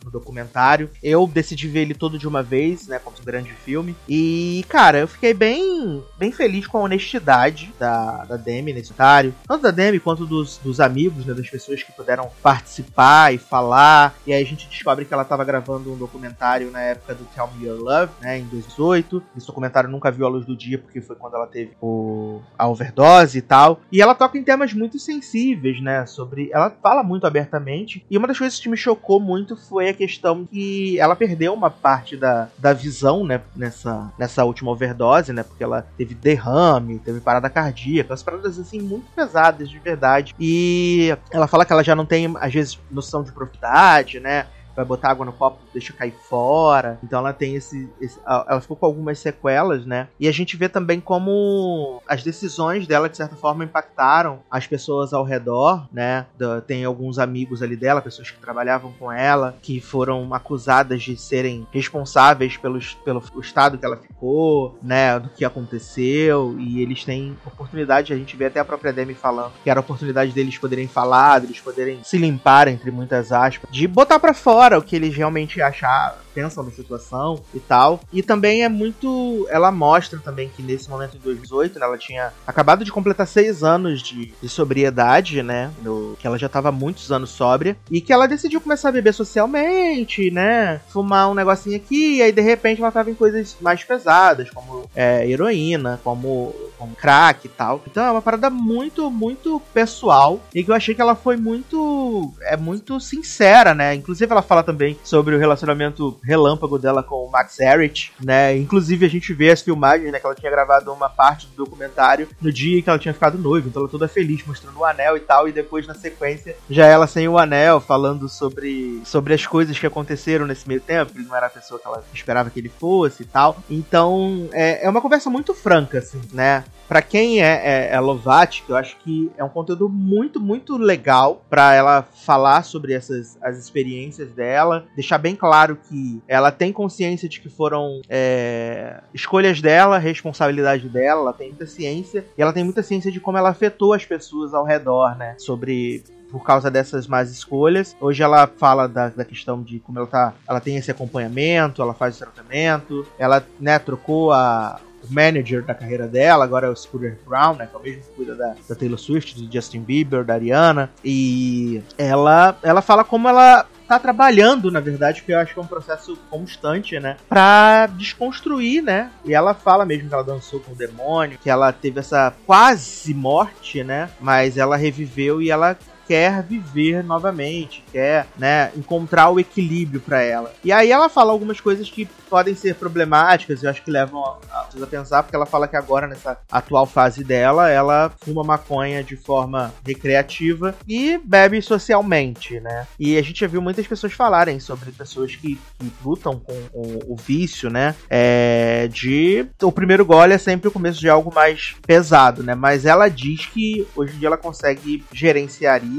No 0.03 0.11
documentário. 0.11 0.89
Eu 1.03 1.27
decidi 1.27 1.67
ver 1.67 1.81
ele 1.81 1.93
todo 1.93 2.17
de 2.17 2.27
uma 2.27 2.41
vez, 2.41 2.87
né? 2.87 2.99
Como 2.99 3.15
um 3.19 3.23
grande 3.23 3.51
filme. 3.51 3.95
E, 4.09 4.65
cara, 4.67 4.99
eu 4.99 5.07
fiquei 5.07 5.33
bem, 5.33 6.03
bem 6.17 6.31
feliz 6.31 6.65
com 6.67 6.79
a 6.79 6.81
honestidade 6.81 7.73
da, 7.79 8.25
da 8.25 8.37
Demi 8.37 8.73
nesse 8.73 8.89
documentário. 8.89 9.35
Tanto 9.47 9.61
da 9.61 9.71
Demi 9.71 9.99
quanto 9.99 10.25
dos, 10.25 10.57
dos 10.57 10.79
amigos, 10.79 11.25
né? 11.25 11.33
Das 11.33 11.49
pessoas 11.49 11.83
que 11.83 11.91
puderam 11.91 12.29
participar 12.41 13.33
e 13.33 13.37
falar. 13.37 14.15
E 14.25 14.33
aí 14.33 14.41
a 14.41 14.45
gente 14.45 14.67
descobre 14.67 15.05
que 15.05 15.13
ela 15.13 15.23
estava 15.23 15.43
gravando 15.43 15.91
um 15.93 15.97
documentário 15.97 16.71
na 16.71 16.81
época 16.81 17.13
do 17.13 17.25
Tell 17.25 17.49
Me 17.55 17.65
Your 17.65 17.79
Love, 17.79 18.11
né, 18.21 18.39
em 18.39 18.45
2018. 18.45 19.23
Esse 19.37 19.47
documentário 19.47 19.89
nunca 19.89 20.11
viu 20.11 20.25
a 20.25 20.29
luz 20.29 20.45
do 20.45 20.55
dia 20.55 20.77
porque 20.77 21.01
foi 21.01 21.15
quando 21.15 21.35
ela 21.36 21.48
teve 21.48 21.72
o, 21.82 22.42
a 22.58 22.68
overdose 22.68 23.38
e 23.38 23.42
tal. 23.42 23.80
E 23.92 24.01
ela 24.01 24.15
toca 24.15 24.38
em 24.38 24.44
temas 24.44 24.74
muito 24.74 25.00
sensíveis, 25.00 25.82
né, 25.82 26.06
sobre... 26.06 26.50
Ela 26.51 26.70
fala 26.70 27.04
muito 27.04 27.27
abertamente. 27.27 28.06
E 28.10 28.18
uma 28.18 28.27
das 28.27 28.38
coisas 28.38 28.60
que 28.60 28.70
me 28.70 28.77
chocou 28.77 29.20
muito 29.20 29.56
foi 29.56 29.89
a 29.89 29.94
questão 29.94 30.46
que 30.46 31.00
ela 31.00 31.15
perdeu 31.15 31.54
uma 31.54 31.70
parte 31.70 32.15
da, 32.18 32.50
da 32.58 32.74
visão, 32.74 33.25
né, 33.25 33.42
nessa, 33.56 34.12
nessa 34.18 34.44
última 34.44 34.72
overdose, 34.72 35.34
né, 35.34 35.44
porque 35.44 35.63
ela 35.63 35.86
teve 35.98 36.13
derrame, 36.15 37.00
teve 37.00 37.20
parada 37.20 37.50
cardíaca, 37.50 38.13
as 38.13 38.24
paradas, 38.24 38.60
assim, 38.60 38.80
muito 38.82 39.06
pesadas, 39.15 39.70
de 39.70 39.80
verdade. 39.80 40.36
E 40.39 41.15
ela 41.32 41.48
fala 41.48 41.65
que 41.65 41.74
ela 41.74 41.84
já 41.84 41.96
não 41.96 42.06
tem, 42.06 42.34
às 42.39 42.54
vezes, 42.54 42.80
noção 42.92 43.24
de 43.24 43.32
propriedade, 43.32 44.20
né, 44.20 44.48
vai 44.75 44.86
botar 44.86 45.10
água 45.10 45.25
no 45.25 45.34
copo, 45.34 45.60
deixa 45.74 45.94
cair 45.94 46.13
fora. 46.29 47.00
Então 47.03 47.20
ela 47.20 47.34
tem 47.34 47.55
esse, 47.55 47.89
esse, 48.01 48.20
Ela 48.25 48.62
ficou 48.62 48.75
com 48.75 48.86
algumas 48.86 49.20
sequelas, 49.20 49.86
né? 49.86 50.08
E 50.20 50.27
a 50.27 50.32
gente 50.32 50.58
vê 50.58 50.67
também 50.67 51.00
como 51.00 52.01
as 52.08 52.24
decisões 52.24 52.86
dela, 52.88 53.10
de 53.10 53.17
certa 53.17 53.36
forma, 53.36 53.63
impactaram 53.63 54.39
as 54.50 54.67
pessoas 54.67 55.13
ao 55.13 55.24
redor, 55.24 55.88
né? 55.91 56.25
Tem 56.67 56.84
alguns 56.84 57.20
amigos 57.20 57.62
ali 57.62 57.75
dela, 57.75 58.01
pessoas 58.01 58.29
que 58.29 58.39
trabalhavam 58.39 58.91
com 59.00 59.12
ela, 59.12 59.55
que 59.62 59.79
foram 59.79 60.34
acusadas 60.34 61.01
de 61.03 61.15
serem 61.17 61.65
responsáveis 61.72 62.58
pelos, 62.58 62.94
pelo 62.94 63.24
estado 63.39 63.77
que 63.77 63.86
ela 63.86 63.98
ficou, 63.98 64.77
né? 64.82 65.20
Do 65.20 65.29
que 65.29 65.46
aconteceu. 65.46 66.55
E 66.60 66.82
eles 66.82 67.03
têm 67.03 67.38
oportunidade, 67.46 68.13
a 68.13 68.17
gente 68.17 68.36
vê 68.36 68.46
até 68.46 68.60
a 68.60 68.65
própria 68.65 68.91
Demi 68.91 69.13
falando, 69.13 69.53
que 69.63 69.70
era 69.70 69.79
a 69.79 69.82
oportunidade 69.82 70.32
deles 70.32 70.58
poderem 70.58 70.88
falar, 70.88 71.39
deles 71.39 71.60
poderem 71.60 72.00
se 72.03 72.17
limpar, 72.17 72.67
entre 72.67 72.91
muitas 72.91 73.32
aspas, 73.32 73.70
de 73.72 73.88
botar 73.88 74.20
para 74.20 74.34
fora 74.34 74.64
fora 74.65 74.79
o 74.79 74.81
que 74.81 74.95
eles 74.95 75.15
realmente 75.15 75.62
acharam, 75.62 76.17
pensam 76.36 76.65
da 76.65 76.72
situação 76.72 77.42
e 77.54 77.60
tal. 77.60 78.01
E 78.12 78.22
também 78.22 78.63
é 78.63 78.70
muito. 78.70 79.48
Ela 79.50 79.72
mostra 79.72 80.20
também 80.20 80.50
que 80.50 80.62
nesse 80.62 80.89
momento 80.89 81.15
em 81.15 81.20
2018, 81.20 81.80
né, 81.80 81.86
ela 81.86 81.98
tinha 81.98 82.34
acabado 82.46 82.84
de 82.84 82.92
completar 82.92 83.25
seis 83.25 83.63
anos 83.63 84.04
de, 84.04 84.34
de 84.42 84.50
sobriedade, 84.50 85.42
né? 85.42 85.72
No, 85.82 86.18
que 86.20 86.27
ela 86.27 86.38
já 86.38 86.48
estava 86.48 86.72
muitos 86.72 87.12
anos 87.12 87.30
sóbria. 87.30 87.77
E 87.89 88.01
que 88.01 88.12
ela 88.12 88.27
decidiu 88.27 88.60
começar 88.60 88.89
a 88.89 88.92
beber 88.92 89.13
socialmente, 89.13 90.30
né? 90.30 90.82
Fumar 90.89 91.30
um 91.30 91.34
negocinho 91.34 91.77
aqui. 91.77 92.18
E 92.18 92.22
aí 92.22 92.32
de 92.32 92.42
repente 92.42 92.82
ela 92.82 92.92
tava 92.92 93.10
em 93.10 93.15
coisas 93.15 93.56
mais 93.62 93.84
pesadas, 93.84 94.50
como 94.50 94.89
é, 94.94 95.27
heroína, 95.30 96.00
como, 96.04 96.54
como 96.77 96.96
crack 96.96 97.46
e 97.46 97.50
tal. 97.50 97.82
Então 97.88 98.04
é 98.04 98.12
uma 98.12 98.22
parada 98.22 98.50
muito, 98.50 99.10
muito 99.10 99.62
pessoal. 99.74 100.42
E 100.54 100.63
que 100.63 100.72
eu 100.72 100.75
achei 100.75 100.94
que 100.94 101.01
ela 101.01 101.15
foi 101.15 101.38
muito. 101.38 102.34
É 102.42 102.58
muito 102.58 103.00
sincera, 103.00 103.74
né? 103.74 103.96
Inclusive 103.96 104.32
ela 104.32 104.42
fala 104.42 104.63
também 104.63 104.98
sobre 105.04 105.36
o 105.36 105.39
relacionamento 105.39 106.18
relâmpago 106.25 106.77
dela 106.79 107.03
com 107.03 107.25
o 107.25 107.32
Max 107.32 107.60
Erich, 107.60 108.12
né? 108.22 108.58
Inclusive 108.58 109.05
a 109.05 109.10
gente 109.10 109.34
vê 109.34 109.51
as 109.51 109.62
filmagens, 109.62 110.12
né? 110.12 110.20
Que 110.20 110.25
ela 110.25 110.36
tinha 110.36 110.51
gravado 110.51 110.91
uma 110.91 111.10
parte 111.10 111.48
do 111.48 111.63
documentário 111.65 112.27
no 112.41 112.51
dia 112.51 112.82
que 112.82 112.89
ela 112.89 113.00
tinha 113.00 113.13
ficado 113.13 113.38
noiva, 113.38 113.67
então 113.67 113.82
ela 113.82 113.89
toda 113.89 114.08
feliz, 114.08 114.46
mostrando 114.46 114.79
o 114.79 114.86
anel 114.86 115.17
e 115.17 115.20
tal, 115.20 115.48
e 115.48 115.51
depois 115.51 115.86
na 115.88 115.94
sequência 115.94 116.55
já 116.70 116.86
ela 116.86 117.08
sem 117.08 117.27
o 117.27 117.38
anel, 117.38 117.79
falando 117.79 118.27
sobre, 118.27 119.01
sobre 119.05 119.34
as 119.34 119.46
coisas 119.46 119.77
que 119.77 119.86
aconteceram 119.86 120.46
nesse 120.46 120.67
meio 120.67 120.82
tempo, 120.82 121.12
ele 121.15 121.27
não 121.27 121.36
era 121.36 121.48
a 121.48 121.50
pessoa 121.50 121.80
que 121.80 121.88
ela 121.88 122.04
esperava 122.13 122.49
que 122.49 122.60
ele 122.60 122.69
fosse 122.69 123.23
e 123.23 123.26
tal. 123.26 123.58
Então 123.69 124.49
é, 124.52 124.86
é 124.86 124.89
uma 124.89 125.02
conversa 125.02 125.30
muito 125.30 125.54
franca, 125.54 125.99
assim, 125.99 126.21
né? 126.34 126.63
Pra 126.88 127.02
quem 127.02 127.41
é, 127.41 127.89
é, 127.89 127.93
é 127.93 128.00
Lovati, 128.00 128.63
eu 128.67 128.76
acho 128.76 128.98
que 128.98 129.32
é 129.38 129.43
um 129.43 129.50
conteúdo 129.50 129.89
muito, 129.89 130.39
muito 130.39 130.78
legal 130.78 131.41
para 131.50 131.74
ela 131.74 132.04
falar 132.04 132.63
sobre 132.63 132.93
essas 132.93 133.38
as 133.41 133.58
experiências 133.58 134.32
dela, 134.32 134.86
deixar 134.95 135.17
bem 135.17 135.36
claro 135.36 135.78
que 135.89 136.21
ela 136.28 136.52
tem 136.52 136.71
consciência 136.71 137.28
de 137.28 137.39
que 137.39 137.50
foram 137.50 138.02
é, 138.10 139.02
escolhas 139.13 139.62
dela, 139.62 139.98
responsabilidade 139.98 140.88
dela, 140.89 141.21
ela 141.21 141.34
tem 141.34 141.50
muita 141.50 141.65
ciência, 141.65 142.26
e 142.38 142.41
ela 142.41 142.54
tem 142.54 142.63
muita 142.63 142.84
ciência 142.84 143.12
de 143.12 143.19
como 143.19 143.38
ela 143.38 143.50
afetou 143.50 143.93
as 143.93 144.06
pessoas 144.06 144.54
ao 144.54 144.63
redor, 144.63 145.15
né? 145.17 145.36
Sobre 145.38 146.04
por 146.32 146.43
causa 146.43 146.69
dessas 146.69 147.08
más 147.08 147.32
escolhas. 147.32 147.95
Hoje 148.00 148.21
ela 148.21 148.48
fala 148.48 148.88
da, 148.88 149.10
da 149.10 149.24
questão 149.24 149.62
de 149.62 149.80
como 149.80 150.00
ela 150.00 150.08
tá. 150.08 150.34
Ela 150.48 150.60
tem 150.60 150.76
esse 150.76 150.91
acompanhamento, 150.91 151.82
ela 151.82 151.93
faz 151.93 152.15
o 152.15 152.19
tratamento, 152.19 153.06
ela, 153.17 153.45
né, 153.60 153.80
trocou 153.80 154.32
a, 154.32 154.80
manager 155.10 155.63
da 155.63 155.74
carreira 155.74 156.08
dela, 156.08 156.44
agora 156.44 156.68
é 156.68 156.70
o 156.70 156.76
Scooter 156.76 157.18
Brown, 157.26 157.56
né, 157.56 157.68
que 157.68 157.76
é 157.76 157.80
o 157.80 157.82
mesmo 157.82 158.02
que 158.02 158.10
cuida 158.10 158.36
da, 158.36 158.56
da 158.68 158.76
Taylor 158.76 159.00
Swift, 159.00 159.41
do 159.41 159.52
Justin 159.52 159.82
Bieber, 159.82 160.24
da 160.24 160.34
Ariana, 160.34 160.89
e 161.04 161.82
ela, 161.98 162.58
ela 162.63 162.82
fala 162.82 163.04
como 163.04 163.28
ela 163.28 163.65
tá 163.88 164.00
trabalhando, 164.00 164.72
na 164.72 164.80
verdade, 164.80 165.22
que 165.22 165.32
eu 165.32 165.39
acho 165.39 165.54
que 165.54 165.60
é 165.60 165.63
um 165.63 165.68
processo 165.68 166.18
constante, 166.30 167.00
né? 167.00 167.18
Pra 167.30 167.88
desconstruir, 167.88 168.82
né? 168.82 169.12
E 169.24 169.34
ela 169.34 169.54
fala 169.54 169.86
mesmo 169.86 170.10
que 170.10 170.13
ela 170.13 170.24
dançou 170.24 170.60
com 170.60 170.72
o 170.72 170.76
demônio, 170.76 171.38
que 171.38 171.50
ela 171.50 171.72
teve 171.72 172.00
essa 172.00 172.34
quase 172.46 173.13
morte, 173.13 173.84
né? 173.84 174.10
Mas 174.20 174.58
ela 174.58 174.76
reviveu 174.76 175.41
e 175.41 175.52
ela 175.52 175.78
quer 176.08 176.44
viver 176.44 177.04
novamente, 177.04 177.84
quer, 177.91 178.28
né, 178.38 178.72
encontrar 178.76 179.30
o 179.30 179.39
equilíbrio 179.39 180.00
para 180.00 180.22
ela. 180.22 180.54
E 180.63 180.72
aí 180.72 180.91
ela 180.91 181.10
fala 181.10 181.32
algumas 181.32 181.60
coisas 181.60 181.89
que 181.89 182.08
podem 182.30 182.56
ser 182.56 182.76
problemáticas, 182.76 183.63
eu 183.63 183.70
acho 183.70 183.84
que 183.84 183.91
levam 183.91 184.24
a, 184.24 184.68
a, 184.82 184.88
pensar, 184.88 185.24
porque 185.24 185.36
ela 185.36 185.46
fala 185.46 185.68
que 185.68 185.76
agora, 185.76 186.08
nessa 186.08 186.38
atual 186.52 186.86
fase 186.86 187.24
dela, 187.24 187.70
ela 187.70 188.12
fuma 188.22 188.44
maconha 188.44 189.04
de 189.04 189.15
forma 189.15 189.74
recreativa 189.86 190.76
e 190.88 191.18
bebe 191.24 191.62
socialmente, 191.62 192.60
né? 192.60 192.88
E 193.00 193.18
a 193.18 193.22
gente 193.22 193.39
já 193.39 193.48
viu 193.48 193.62
muitas 193.62 193.88
pessoas 193.88 194.13
falarem 194.13 194.60
sobre 194.60 194.91
pessoas 194.91 195.36
que, 195.36 195.56
que 195.56 195.91
lutam 196.04 196.39
com 196.39 196.54
o, 196.74 197.13
o 197.13 197.15
vício, 197.15 197.70
né? 197.70 197.96
É, 198.10 198.88
de 198.91 199.48
o 199.62 199.72
primeiro 199.72 200.06
gole 200.06 200.34
é 200.34 200.38
sempre 200.38 200.68
o 200.68 200.72
começo 200.72 201.00
de 201.00 201.10
algo 201.10 201.34
mais 201.34 201.76
pesado, 201.86 202.44
né? 202.44 202.56
Mas 202.56 202.86
ela 202.86 203.08
diz 203.08 203.46
que 203.46 203.88
hoje 203.96 204.15
em 204.15 204.20
dia 204.20 204.28
ela 204.28 204.38
consegue 204.38 205.04
gerenciar 205.12 205.84
isso 205.84 205.94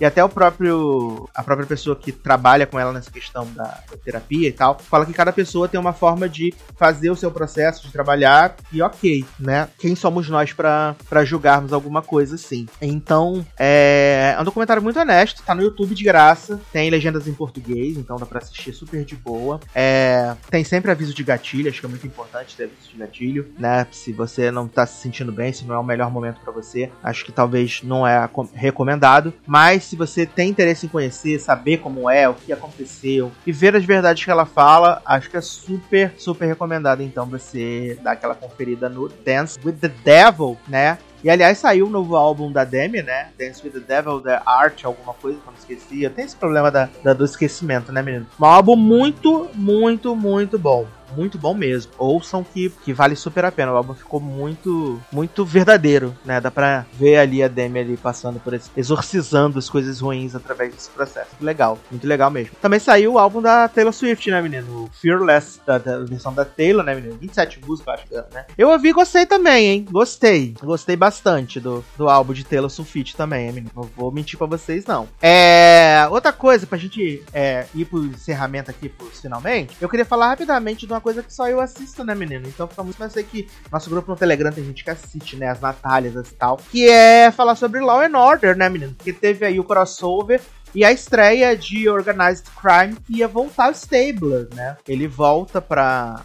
e 0.00 0.04
até 0.04 0.22
o 0.24 0.28
próprio 0.28 1.28
a 1.34 1.42
própria 1.42 1.66
pessoa 1.66 1.96
que 1.96 2.12
trabalha 2.12 2.66
com 2.66 2.78
ela 2.78 2.92
nessa 2.92 3.10
questão 3.10 3.46
da, 3.52 3.64
da 3.90 3.96
terapia 4.02 4.48
e 4.48 4.52
tal 4.52 4.78
fala 4.78 5.06
que 5.06 5.12
cada 5.12 5.32
pessoa 5.32 5.68
tem 5.68 5.78
uma 5.78 5.92
forma 5.92 6.28
de 6.28 6.54
fazer 6.76 7.10
o 7.10 7.16
seu 7.16 7.30
processo 7.30 7.86
de 7.86 7.92
trabalhar 7.92 8.56
e 8.72 8.82
ok, 8.82 9.24
né? 9.38 9.68
Quem 9.78 9.94
somos 9.94 10.28
nós 10.28 10.52
para 10.52 11.24
julgarmos 11.24 11.72
alguma 11.72 12.02
coisa 12.02 12.34
assim? 12.34 12.66
Então 12.80 13.44
é, 13.58 14.34
é 14.36 14.40
um 14.40 14.44
documentário 14.44 14.82
muito 14.82 14.98
honesto, 14.98 15.42
tá 15.42 15.54
no 15.54 15.62
YouTube 15.62 15.94
de 15.94 16.04
graça, 16.04 16.60
tem 16.72 16.90
legendas 16.90 17.26
em 17.26 17.34
português, 17.34 17.96
então 17.96 18.16
dá 18.16 18.26
para 18.26 18.38
assistir 18.38 18.72
super 18.72 19.04
de 19.04 19.16
boa. 19.16 19.60
É, 19.74 20.34
tem 20.50 20.64
sempre 20.64 20.90
aviso 20.90 21.14
de 21.14 21.22
gatilho, 21.22 21.68
acho 21.68 21.80
que 21.80 21.86
é 21.86 21.88
muito 21.88 22.06
importante 22.06 22.56
ter 22.56 22.64
aviso 22.64 22.90
de 22.90 22.96
gatilho, 22.96 23.52
né? 23.58 23.86
Se 23.90 24.12
você 24.12 24.50
não 24.50 24.68
tá 24.68 24.86
se 24.86 25.00
sentindo 25.00 25.32
bem, 25.32 25.52
se 25.52 25.64
não 25.64 25.74
é 25.74 25.78
o 25.78 25.84
melhor 25.84 26.10
momento 26.10 26.40
para 26.40 26.52
você, 26.52 26.90
acho 27.02 27.24
que 27.24 27.32
talvez 27.32 27.82
não 27.82 28.06
é 28.06 28.28
recomendado 28.54 29.31
mas 29.46 29.84
se 29.84 29.96
você 29.96 30.26
tem 30.26 30.50
interesse 30.50 30.86
em 30.86 30.88
conhecer, 30.88 31.38
saber 31.38 31.78
como 31.78 32.08
é, 32.08 32.28
o 32.28 32.34
que 32.34 32.52
aconteceu 32.52 33.32
e 33.46 33.52
ver 33.52 33.74
as 33.76 33.84
verdades 33.84 34.24
que 34.24 34.30
ela 34.30 34.46
fala, 34.46 35.02
acho 35.04 35.30
que 35.30 35.36
é 35.36 35.40
super, 35.40 36.12
super 36.16 36.46
recomendado 36.46 37.02
então 37.02 37.26
você 37.26 37.98
dar 38.02 38.12
aquela 38.12 38.34
conferida 38.34 38.88
no 38.88 39.08
Dance 39.08 39.58
with 39.64 39.74
the 39.74 39.88
Devil, 39.88 40.56
né? 40.68 40.98
E 41.24 41.30
aliás, 41.30 41.58
saiu 41.58 41.86
o 41.86 41.88
um 41.88 41.92
novo 41.92 42.16
álbum 42.16 42.50
da 42.50 42.64
Demi, 42.64 43.00
né? 43.00 43.28
Dance 43.38 43.64
with 43.64 43.70
the 43.70 43.78
Devil, 43.78 44.20
The 44.20 44.42
Art, 44.44 44.84
alguma 44.84 45.14
coisa 45.14 45.38
que 45.38 45.46
eu 45.46 45.52
não 45.52 45.58
esqueci. 45.58 46.02
Eu 46.02 46.10
tenho 46.10 46.26
esse 46.26 46.34
problema 46.34 46.68
da, 46.68 46.88
da, 47.04 47.12
do 47.12 47.24
esquecimento, 47.24 47.92
né, 47.92 48.02
menino? 48.02 48.26
Um 48.40 48.44
álbum 48.44 48.74
muito, 48.74 49.48
muito, 49.54 50.16
muito 50.16 50.58
bom 50.58 50.88
muito 51.16 51.38
bom 51.38 51.54
mesmo. 51.54 51.92
Ouçam 51.98 52.44
que, 52.44 52.70
que 52.84 52.92
vale 52.92 53.16
super 53.16 53.44
a 53.44 53.52
pena. 53.52 53.72
O 53.72 53.76
álbum 53.76 53.94
ficou 53.94 54.20
muito, 54.20 55.00
muito 55.10 55.44
verdadeiro, 55.44 56.16
né? 56.24 56.40
Dá 56.40 56.50
pra 56.50 56.84
ver 56.92 57.16
ali 57.16 57.42
a 57.42 57.48
Demi 57.48 57.80
ali 57.80 57.96
passando 57.96 58.38
por 58.38 58.54
esse, 58.54 58.70
exorcizando 58.76 59.58
as 59.58 59.68
coisas 59.68 60.00
ruins 60.00 60.34
através 60.34 60.74
desse 60.74 60.90
processo. 60.90 61.30
Legal, 61.40 61.78
muito 61.90 62.06
legal 62.06 62.30
mesmo. 62.30 62.54
Também 62.60 62.78
saiu 62.78 63.14
o 63.14 63.18
álbum 63.18 63.40
da 63.40 63.68
Taylor 63.68 63.92
Swift, 63.92 64.30
né, 64.30 64.40
menino? 64.40 64.84
O 64.84 64.90
Fearless, 64.92 65.60
da, 65.66 65.78
da 65.78 65.98
versão 66.00 66.32
da 66.32 66.44
Taylor, 66.44 66.84
né, 66.84 66.94
menino? 66.94 67.16
27 67.18 67.60
músicas, 67.66 67.94
acho 67.94 68.06
que 68.06 68.14
é, 68.14 68.24
né? 68.32 68.44
Eu 68.56 68.68
ouvi 68.68 68.88
e 68.88 68.92
gostei 68.92 69.26
também, 69.26 69.68
hein? 69.68 69.86
Gostei. 69.90 70.54
Gostei 70.62 70.96
bastante 70.96 71.58
do, 71.58 71.84
do 71.96 72.08
álbum 72.08 72.32
de 72.32 72.44
Taylor 72.44 72.70
Swift 72.70 73.16
também, 73.16 73.46
hein, 73.46 73.52
menino? 73.52 73.72
Não 73.74 73.84
vou 73.96 74.12
mentir 74.12 74.38
pra 74.38 74.46
vocês, 74.46 74.84
não. 74.84 75.08
É. 75.20 76.06
Outra 76.10 76.32
coisa, 76.32 76.66
pra 76.66 76.78
gente 76.78 77.22
é, 77.32 77.66
ir 77.74 77.84
pro 77.86 78.04
encerramento 78.04 78.70
aqui, 78.70 78.88
pros 78.88 79.20
finalmente, 79.20 79.76
eu 79.80 79.88
queria 79.88 80.04
falar 80.04 80.28
rapidamente 80.28 80.86
de 80.86 80.92
uma 80.92 81.00
coisa 81.02 81.22
que 81.22 81.32
só 81.32 81.48
eu 81.48 81.60
assisto, 81.60 82.04
né, 82.04 82.14
menino? 82.14 82.46
Então 82.48 82.66
fica 82.66 82.82
muito 82.82 82.98
mais 82.98 83.12
que 83.12 83.48
nosso 83.70 83.90
grupo 83.90 84.10
no 84.10 84.16
Telegram 84.16 84.50
tem 84.50 84.64
gente 84.64 84.82
que 84.84 84.90
assiste, 84.90 85.36
né? 85.36 85.48
As 85.48 85.60
Natálias 85.60 86.14
e 86.14 86.34
tal. 86.34 86.58
Que 86.70 86.88
é 86.88 87.30
falar 87.30 87.56
sobre 87.56 87.80
Law 87.80 88.00
and 88.00 88.16
Order, 88.16 88.56
né, 88.56 88.68
menino? 88.68 88.94
Porque 88.94 89.12
teve 89.12 89.44
aí 89.44 89.60
o 89.60 89.64
crossover 89.64 90.40
e 90.74 90.84
a 90.84 90.92
estreia 90.92 91.56
de 91.56 91.88
Organized 91.88 92.46
Crime 92.60 92.96
que 93.06 93.18
ia 93.18 93.28
voltar 93.28 93.66
ao 93.66 93.72
Stabler, 93.72 94.48
né? 94.54 94.76
Ele 94.86 95.06
volta 95.06 95.60
para 95.60 96.22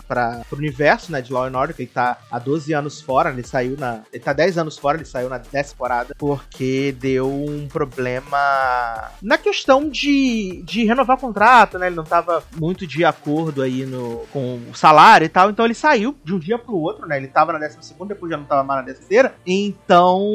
o 0.51 0.55
universo, 0.55 1.11
né, 1.11 1.21
de 1.21 1.31
Law 1.31 1.45
and 1.45 1.57
Order, 1.57 1.75
que 1.75 1.83
ele 1.83 1.91
tá 1.93 2.17
há 2.31 2.39
12 2.39 2.73
anos 2.73 3.01
fora, 3.01 3.29
ele 3.29 3.43
saiu 3.43 3.77
na 3.77 4.01
ele 4.11 4.23
tá 4.23 4.33
10 4.33 4.57
anos 4.57 4.77
fora, 4.77 4.97
ele 4.97 5.05
saiu 5.05 5.29
na 5.29 5.37
10 5.37 5.71
temporada 5.71 6.15
porque 6.17 6.95
deu 6.99 7.31
um 7.31 7.67
problema 7.67 9.11
na 9.21 9.37
questão 9.37 9.89
de, 9.89 10.61
de 10.63 10.85
renovar 10.85 11.17
o 11.17 11.19
contrato, 11.19 11.77
né? 11.77 11.87
Ele 11.87 11.95
não 11.95 12.03
tava 12.03 12.43
muito 12.55 12.85
de 12.85 13.03
acordo 13.05 13.61
aí 13.61 13.85
no 13.85 14.25
com 14.31 14.59
o 14.69 14.75
salário 14.75 15.25
e 15.25 15.29
tal, 15.29 15.49
então 15.49 15.65
ele 15.65 15.73
saiu 15.73 16.15
de 16.23 16.33
um 16.33 16.39
dia 16.39 16.57
pro 16.57 16.75
outro, 16.75 17.07
né? 17.07 17.17
Ele 17.17 17.27
tava 17.27 17.53
na 17.53 17.59
12 17.59 17.77
segunda, 17.81 18.13
depois 18.13 18.31
já 18.31 18.37
não 18.37 18.45
tava 18.45 18.63
mais 18.63 18.79
na 18.79 18.83
13 18.85 18.97
terceira. 18.97 19.35
Então, 19.45 20.27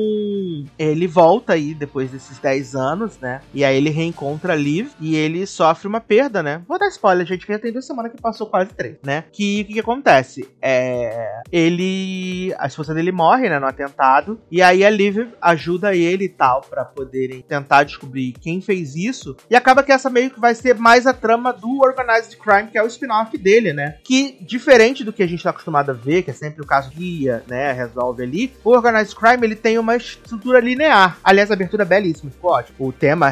ele 0.79 1.07
volta 1.07 1.53
aí 1.53 1.75
depois 1.75 2.11
desses 2.11 2.39
10 2.39 2.75
anos, 2.75 3.19
né? 3.19 3.41
E 3.53 3.65
aí 3.65 3.77
ele 3.77 3.91
reencontra 4.03 4.55
Liv 4.55 4.91
e 5.01 5.17
ele 5.17 5.47
sofre 5.47 5.87
uma 5.89 6.01
perda, 6.01 6.43
né? 6.43 6.63
Vou 6.69 6.79
dar 6.79 6.89
spoiler, 6.89 7.27
gente, 7.27 7.47
que 7.47 7.53
já 7.53 7.59
tem 7.59 7.73
duas 7.73 7.87
semanas 7.87 8.13
que 8.13 8.21
passou 8.21 8.47
quase 8.47 8.71
três, 8.75 8.97
né? 9.05 9.25
Que 9.33 9.63
o 9.63 9.65
que, 9.65 9.75
que, 9.75 9.81
acontece? 9.81 10.49
É. 10.61 11.43
Ele. 11.51 12.55
A 12.59 12.67
esposa 12.67 12.95
dele 12.95 13.13
morre, 13.13 13.49
né? 13.49 13.59
No 13.59 13.67
atentado. 13.67 14.41
E 14.51 14.61
aí 14.61 14.85
a 14.85 14.91
Liv 14.91 15.29
ajuda 15.41 15.95
ele 15.95 16.25
e 16.25 16.29
tal 16.29 16.63
para 16.63 16.85
poderem 16.85 17.43
tentar 17.43 17.85
descobrir 17.85 18.33
quem 18.33 18.61
fez 18.61 18.97
isso. 18.97 19.37
E 19.49 19.57
acaba 19.57 19.83
que 19.83 19.93
essa 19.93 20.11
meio 20.11 20.31
que 20.31 20.41
vai 20.41 20.55
ser 20.55 20.75
mais 20.75 21.07
a 21.07 21.13
trama 21.13 21.53
do 21.53 21.81
Organized 21.81 22.37
Crime, 22.37 22.69
que 22.69 22.79
é 22.79 22.83
o 22.83 22.87
spin-off 22.87 23.37
dele, 23.39 23.73
né? 23.73 23.97
Que, 24.05 24.39
diferente 24.41 25.05
do 25.05 25.13
que 25.13 25.23
a 25.23 25.27
gente 25.27 25.43
tá 25.43 25.51
acostumado 25.51 25.91
a 25.91 25.95
ver, 25.95 26.23
que 26.23 26.31
é 26.31 26.35
sempre 26.35 26.63
o 26.63 26.67
caso 26.67 26.91
guia, 26.91 27.43
né? 27.47 27.73
Resolve 27.73 28.23
ali. 28.23 28.53
O 28.65 28.71
Organized 28.71 29.15
Crime 29.15 29.47
ele 29.47 29.57
tem 29.57 29.79
uma 29.79 29.97
estrutura 29.97 30.61
linear. 30.61 31.19
Aliás, 31.23 31.51
a 31.51 31.55
abertura 31.55 31.83
é 31.83 31.87
belíssima, 31.87 32.31
ficou 32.31 32.51
ótimo. 32.51 32.77
O 32.79 32.93
tema 32.93 33.29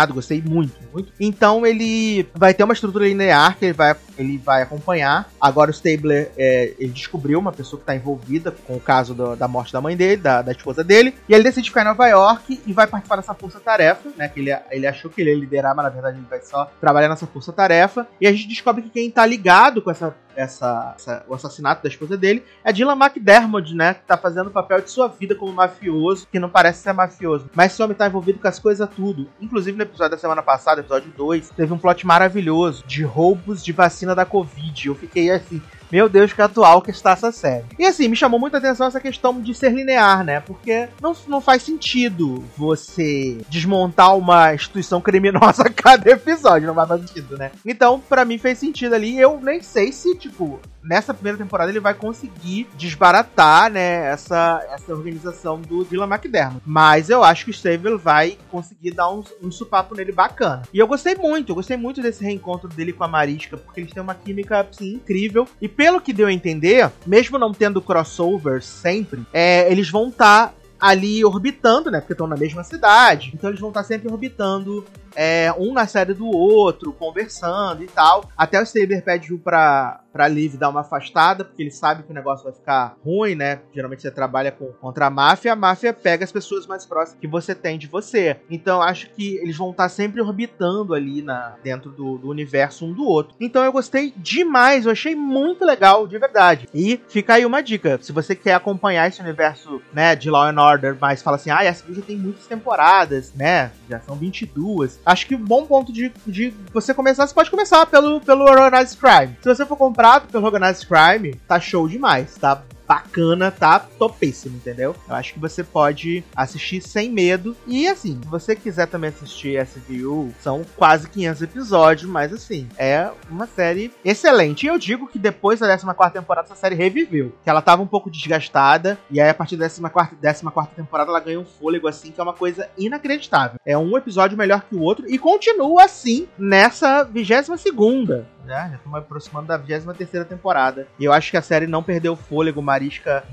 reimaginado 0.00 0.14
gostei 0.14 0.42
muito, 0.42 0.74
muito. 0.92 1.12
Então 1.20 1.66
ele 1.66 2.26
vai 2.34 2.54
ter 2.54 2.64
uma 2.64 2.72
estrutura 2.72 3.06
linear 3.06 3.56
que 3.58 3.66
ele 3.66 3.72
vai, 3.72 3.94
ele 4.18 4.38
vai 4.38 4.62
acompanhar. 4.62 5.28
Agora 5.40 5.70
o 5.70 5.74
Stabler, 5.74 6.30
é, 6.36 6.74
ele 6.78 6.92
descobriu 6.92 7.38
uma 7.38 7.52
pessoa 7.52 7.78
que 7.78 7.84
está 7.84 7.94
envolvida 7.94 8.50
com 8.50 8.76
o 8.76 8.80
caso 8.80 9.14
do, 9.14 9.36
da 9.36 9.48
morte 9.48 9.72
da 9.72 9.80
mãe 9.80 9.96
dele, 9.96 10.16
da, 10.16 10.42
da 10.42 10.52
esposa 10.52 10.82
dele, 10.82 11.14
e 11.28 11.34
ele 11.34 11.44
decide 11.44 11.68
ficar 11.68 11.82
em 11.82 11.86
Nova 11.86 12.06
York 12.06 12.60
e 12.66 12.72
vai 12.72 12.86
participar 12.86 13.16
dessa 13.16 13.34
força-tarefa, 13.34 14.10
né? 14.16 14.28
Que 14.28 14.40
ele, 14.40 14.56
ele 14.70 14.86
achou 14.86 15.10
que 15.10 15.20
ele 15.20 15.30
ia 15.30 15.36
liderar, 15.36 15.74
mas 15.74 15.84
na 15.84 15.90
verdade 15.90 16.18
ele 16.18 16.26
vai 16.28 16.40
só 16.40 16.70
trabalhar 16.80 17.08
nessa 17.08 17.26
força-tarefa. 17.26 18.06
E 18.20 18.26
a 18.26 18.32
gente 18.32 18.48
descobre 18.48 18.82
que 18.82 18.90
quem 18.90 19.08
está 19.08 19.24
ligado 19.26 19.82
com 19.82 19.90
essa 19.90 20.14
essa, 20.36 20.94
essa, 20.96 21.24
o 21.28 21.34
assassinato 21.34 21.82
da 21.82 21.88
esposa 21.88 22.16
dele, 22.16 22.44
é 22.64 22.72
Dylan 22.72 22.96
McDermott, 22.96 23.74
né? 23.74 23.94
Que 23.94 24.02
tá 24.02 24.16
fazendo 24.16 24.48
o 24.48 24.50
papel 24.50 24.80
de 24.80 24.90
sua 24.90 25.08
vida 25.08 25.34
como 25.34 25.52
mafioso, 25.52 26.26
que 26.30 26.38
não 26.38 26.48
parece 26.48 26.82
ser 26.82 26.92
mafioso. 26.92 27.50
Mas 27.54 27.72
esse 27.72 27.82
homem 27.82 27.96
tá 27.96 28.06
envolvido 28.06 28.38
com 28.38 28.48
as 28.48 28.58
coisas 28.58 28.88
tudo. 28.94 29.28
Inclusive 29.40 29.76
no 29.76 29.82
episódio 29.82 30.12
da 30.12 30.18
semana 30.18 30.42
passada, 30.42 30.80
episódio 30.80 31.12
2, 31.16 31.50
teve 31.50 31.72
um 31.72 31.78
plot 31.78 32.06
maravilhoso 32.06 32.84
de 32.86 33.02
roubos 33.02 33.64
de 33.64 33.72
vacina 33.72 34.14
da 34.14 34.24
Covid. 34.24 34.88
Eu 34.88 34.94
fiquei 34.94 35.30
assim, 35.30 35.62
meu 35.90 36.08
Deus, 36.08 36.32
que 36.32 36.40
atual 36.40 36.82
que 36.82 36.90
está 36.90 37.12
essa 37.12 37.32
série. 37.32 37.64
E 37.78 37.86
assim, 37.86 38.08
me 38.08 38.16
chamou 38.16 38.38
muita 38.38 38.58
atenção 38.58 38.86
essa 38.86 39.00
questão 39.00 39.40
de 39.40 39.54
ser 39.54 39.72
linear, 39.72 40.24
né? 40.24 40.40
Porque 40.40 40.88
não, 41.00 41.14
não 41.26 41.40
faz 41.40 41.62
sentido 41.62 42.44
você 42.56 43.38
desmontar 43.48 44.16
uma 44.16 44.54
instituição 44.54 45.00
criminosa 45.00 45.64
a 45.64 45.70
cada 45.70 46.10
episódio, 46.10 46.66
não 46.66 46.74
vai 46.74 46.86
fazer 46.86 47.08
sentido, 47.08 47.36
né? 47.36 47.50
Então, 47.64 48.00
para 48.00 48.24
mim 48.24 48.38
fez 48.38 48.58
sentido 48.58 48.94
ali. 48.94 49.18
Eu 49.18 49.40
nem 49.42 49.62
sei 49.62 49.92
se, 49.92 50.14
tipo, 50.16 50.60
nessa 50.82 51.12
primeira 51.14 51.38
temporada 51.38 51.70
ele 51.70 51.80
vai 51.80 51.94
conseguir 51.94 52.68
desbaratar, 52.76 53.70
né, 53.70 54.10
essa, 54.10 54.66
essa 54.72 54.92
organização 54.92 55.60
do 55.60 55.84
Dylan 55.84 56.06
McDermott. 56.06 56.62
Mas 56.64 57.10
eu 57.10 57.22
acho 57.22 57.44
que 57.44 57.50
o 57.50 57.54
Stable 57.54 57.96
vai 57.96 58.38
conseguir 58.50 58.92
dar 58.92 59.10
um, 59.10 59.22
um 59.42 59.50
supapo 59.50 59.94
nele 59.94 60.12
bacana. 60.12 60.62
E 60.72 60.78
eu 60.78 60.86
gostei 60.86 61.14
muito, 61.14 61.50
eu 61.50 61.56
gostei 61.56 61.76
muito 61.76 62.02
desse 62.02 62.24
reencontro 62.24 62.68
dele 62.68 62.92
com 62.92 63.04
a 63.04 63.08
Marisca, 63.08 63.56
porque 63.56 63.80
eles 63.80 63.92
têm 63.92 64.02
uma 64.02 64.14
química, 64.14 64.60
assim, 64.60 64.94
incrível. 64.94 65.46
E 65.60 65.68
pelo 65.68 66.00
que 66.00 66.12
deu 66.12 66.26
a 66.26 66.32
entender, 66.32 66.90
mesmo 67.06 67.38
não 67.38 67.52
tendo 67.52 67.82
crossovers 67.82 68.64
sempre, 68.64 69.26
é, 69.32 69.70
eles 69.70 69.90
vão 69.90 70.08
estar 70.08 70.48
tá 70.48 70.54
ali 70.80 71.22
orbitando, 71.24 71.90
né? 71.90 72.00
Porque 72.00 72.14
estão 72.14 72.26
na 72.26 72.36
mesma 72.36 72.64
cidade. 72.64 73.30
Então 73.34 73.50
eles 73.50 73.60
vão 73.60 73.68
estar 73.68 73.82
tá 73.82 73.86
sempre 73.86 74.10
orbitando 74.10 74.84
é, 75.14 75.52
um 75.58 75.72
na 75.72 75.86
série 75.86 76.14
do 76.14 76.26
outro, 76.26 76.92
conversando 76.92 77.82
e 77.82 77.86
tal. 77.86 78.28
Até 78.36 78.60
o 78.60 78.66
Saber 78.66 79.02
pede 79.02 79.34
pra, 79.38 80.00
pra 80.12 80.28
Liv 80.28 80.56
dar 80.56 80.68
uma 80.68 80.80
afastada, 80.80 81.44
porque 81.44 81.62
ele 81.62 81.70
sabe 81.70 82.02
que 82.02 82.10
o 82.10 82.14
negócio 82.14 82.44
vai 82.44 82.52
ficar 82.52 82.96
ruim, 83.04 83.34
né? 83.34 83.60
Geralmente 83.74 84.02
você 84.02 84.10
trabalha 84.10 84.52
com, 84.52 84.66
contra 84.72 85.06
a 85.06 85.10
máfia, 85.10 85.52
a 85.52 85.56
máfia 85.56 85.92
pega 85.92 86.24
as 86.24 86.32
pessoas 86.32 86.66
mais 86.66 86.84
próximas 86.84 87.20
que 87.20 87.26
você 87.26 87.54
tem 87.54 87.78
de 87.78 87.86
você. 87.86 88.36
Então 88.50 88.82
acho 88.82 89.10
que 89.10 89.36
eles 89.36 89.56
vão 89.56 89.70
estar 89.70 89.88
sempre 89.88 90.20
orbitando 90.20 90.94
ali 90.94 91.22
na, 91.22 91.54
dentro 91.62 91.90
do, 91.90 92.18
do 92.18 92.28
universo 92.28 92.86
um 92.86 92.92
do 92.92 93.04
outro. 93.04 93.34
Então 93.40 93.64
eu 93.64 93.72
gostei 93.72 94.12
demais, 94.16 94.86
eu 94.86 94.92
achei 94.92 95.14
muito 95.14 95.64
legal, 95.64 96.06
de 96.06 96.18
verdade. 96.18 96.68
E 96.74 97.00
fica 97.08 97.34
aí 97.34 97.46
uma 97.46 97.62
dica: 97.62 97.98
se 98.00 98.12
você 98.12 98.34
quer 98.34 98.54
acompanhar 98.54 99.08
esse 99.08 99.20
universo, 99.20 99.80
né, 99.92 100.14
de 100.14 100.30
Law 100.30 100.44
and 100.44 100.60
Order, 100.60 100.96
mas 101.00 101.22
fala 101.22 101.36
assim, 101.36 101.50
ah, 101.50 101.64
essa 101.64 101.84
já 101.92 102.02
tem 102.02 102.16
muitas 102.16 102.46
temporadas, 102.46 103.32
né? 103.34 103.70
Já 103.88 104.00
são 104.00 104.14
22 104.16 104.99
acho 105.04 105.26
que 105.26 105.34
um 105.34 105.44
bom 105.44 105.66
ponto 105.66 105.92
de, 105.92 106.12
de 106.26 106.52
você 106.72 106.92
começar, 106.94 107.26
você 107.26 107.34
pode 107.34 107.50
começar 107.50 107.86
pelo, 107.86 108.20
pelo 108.20 108.44
Organized 108.44 108.98
Crime. 108.98 109.36
Se 109.42 109.48
você 109.48 109.64
for 109.66 109.76
comprado 109.76 110.28
pelo 110.30 110.46
Organized 110.46 110.86
Crime, 110.86 111.34
tá 111.46 111.60
show 111.60 111.88
demais, 111.88 112.34
tá 112.36 112.62
bacana, 112.90 113.52
tá 113.52 113.78
topíssimo, 113.78 114.56
entendeu? 114.56 114.96
Eu 115.08 115.14
acho 115.14 115.32
que 115.32 115.38
você 115.38 115.62
pode 115.62 116.24
assistir 116.34 116.82
sem 116.82 117.08
medo. 117.08 117.56
E 117.64 117.86
assim, 117.86 118.18
se 118.20 118.28
você 118.28 118.56
quiser 118.56 118.88
também 118.88 119.10
assistir 119.10 119.64
SVU, 119.64 120.34
são 120.40 120.64
quase 120.76 121.08
500 121.08 121.42
episódios, 121.42 122.10
mas 122.10 122.32
assim, 122.32 122.68
é 122.76 123.08
uma 123.30 123.46
série 123.46 123.92
excelente. 124.04 124.64
E 124.64 124.66
eu 124.66 124.76
digo 124.76 125.06
que 125.06 125.20
depois 125.20 125.60
da 125.60 125.68
14 125.68 126.12
temporada, 126.12 126.48
essa 126.48 126.56
série 126.56 126.74
reviveu. 126.74 127.32
Que 127.44 127.50
ela 127.50 127.62
tava 127.62 127.80
um 127.80 127.86
pouco 127.86 128.10
desgastada, 128.10 128.98
e 129.08 129.20
aí 129.20 129.28
a 129.28 129.34
partir 129.34 129.56
da 129.56 129.68
14, 129.68 130.42
14 130.42 130.74
temporada 130.74 131.10
ela 131.10 131.20
ganha 131.20 131.38
um 131.38 131.44
fôlego 131.44 131.86
assim, 131.86 132.10
que 132.10 132.20
é 132.20 132.24
uma 132.24 132.34
coisa 132.34 132.68
inacreditável. 132.76 133.60
É 133.64 133.78
um 133.78 133.96
episódio 133.96 134.36
melhor 134.36 134.62
que 134.62 134.74
o 134.74 134.82
outro, 134.82 135.08
e 135.08 135.16
continua 135.16 135.84
assim 135.84 136.26
nessa 136.36 137.04
22 137.04 137.60
segunda 137.60 138.26
né? 138.50 138.68
Já 138.70 138.76
estamos 138.76 138.98
aproximando 138.98 139.46
da 139.46 139.56
23 139.56 140.26
temporada. 140.26 140.88
E 140.98 141.04
eu 141.04 141.12
acho 141.12 141.30
que 141.30 141.36
a 141.36 141.42
série 141.42 141.66
não 141.66 141.82
perdeu 141.82 142.12
o 142.12 142.16
fôlego. 142.16 142.60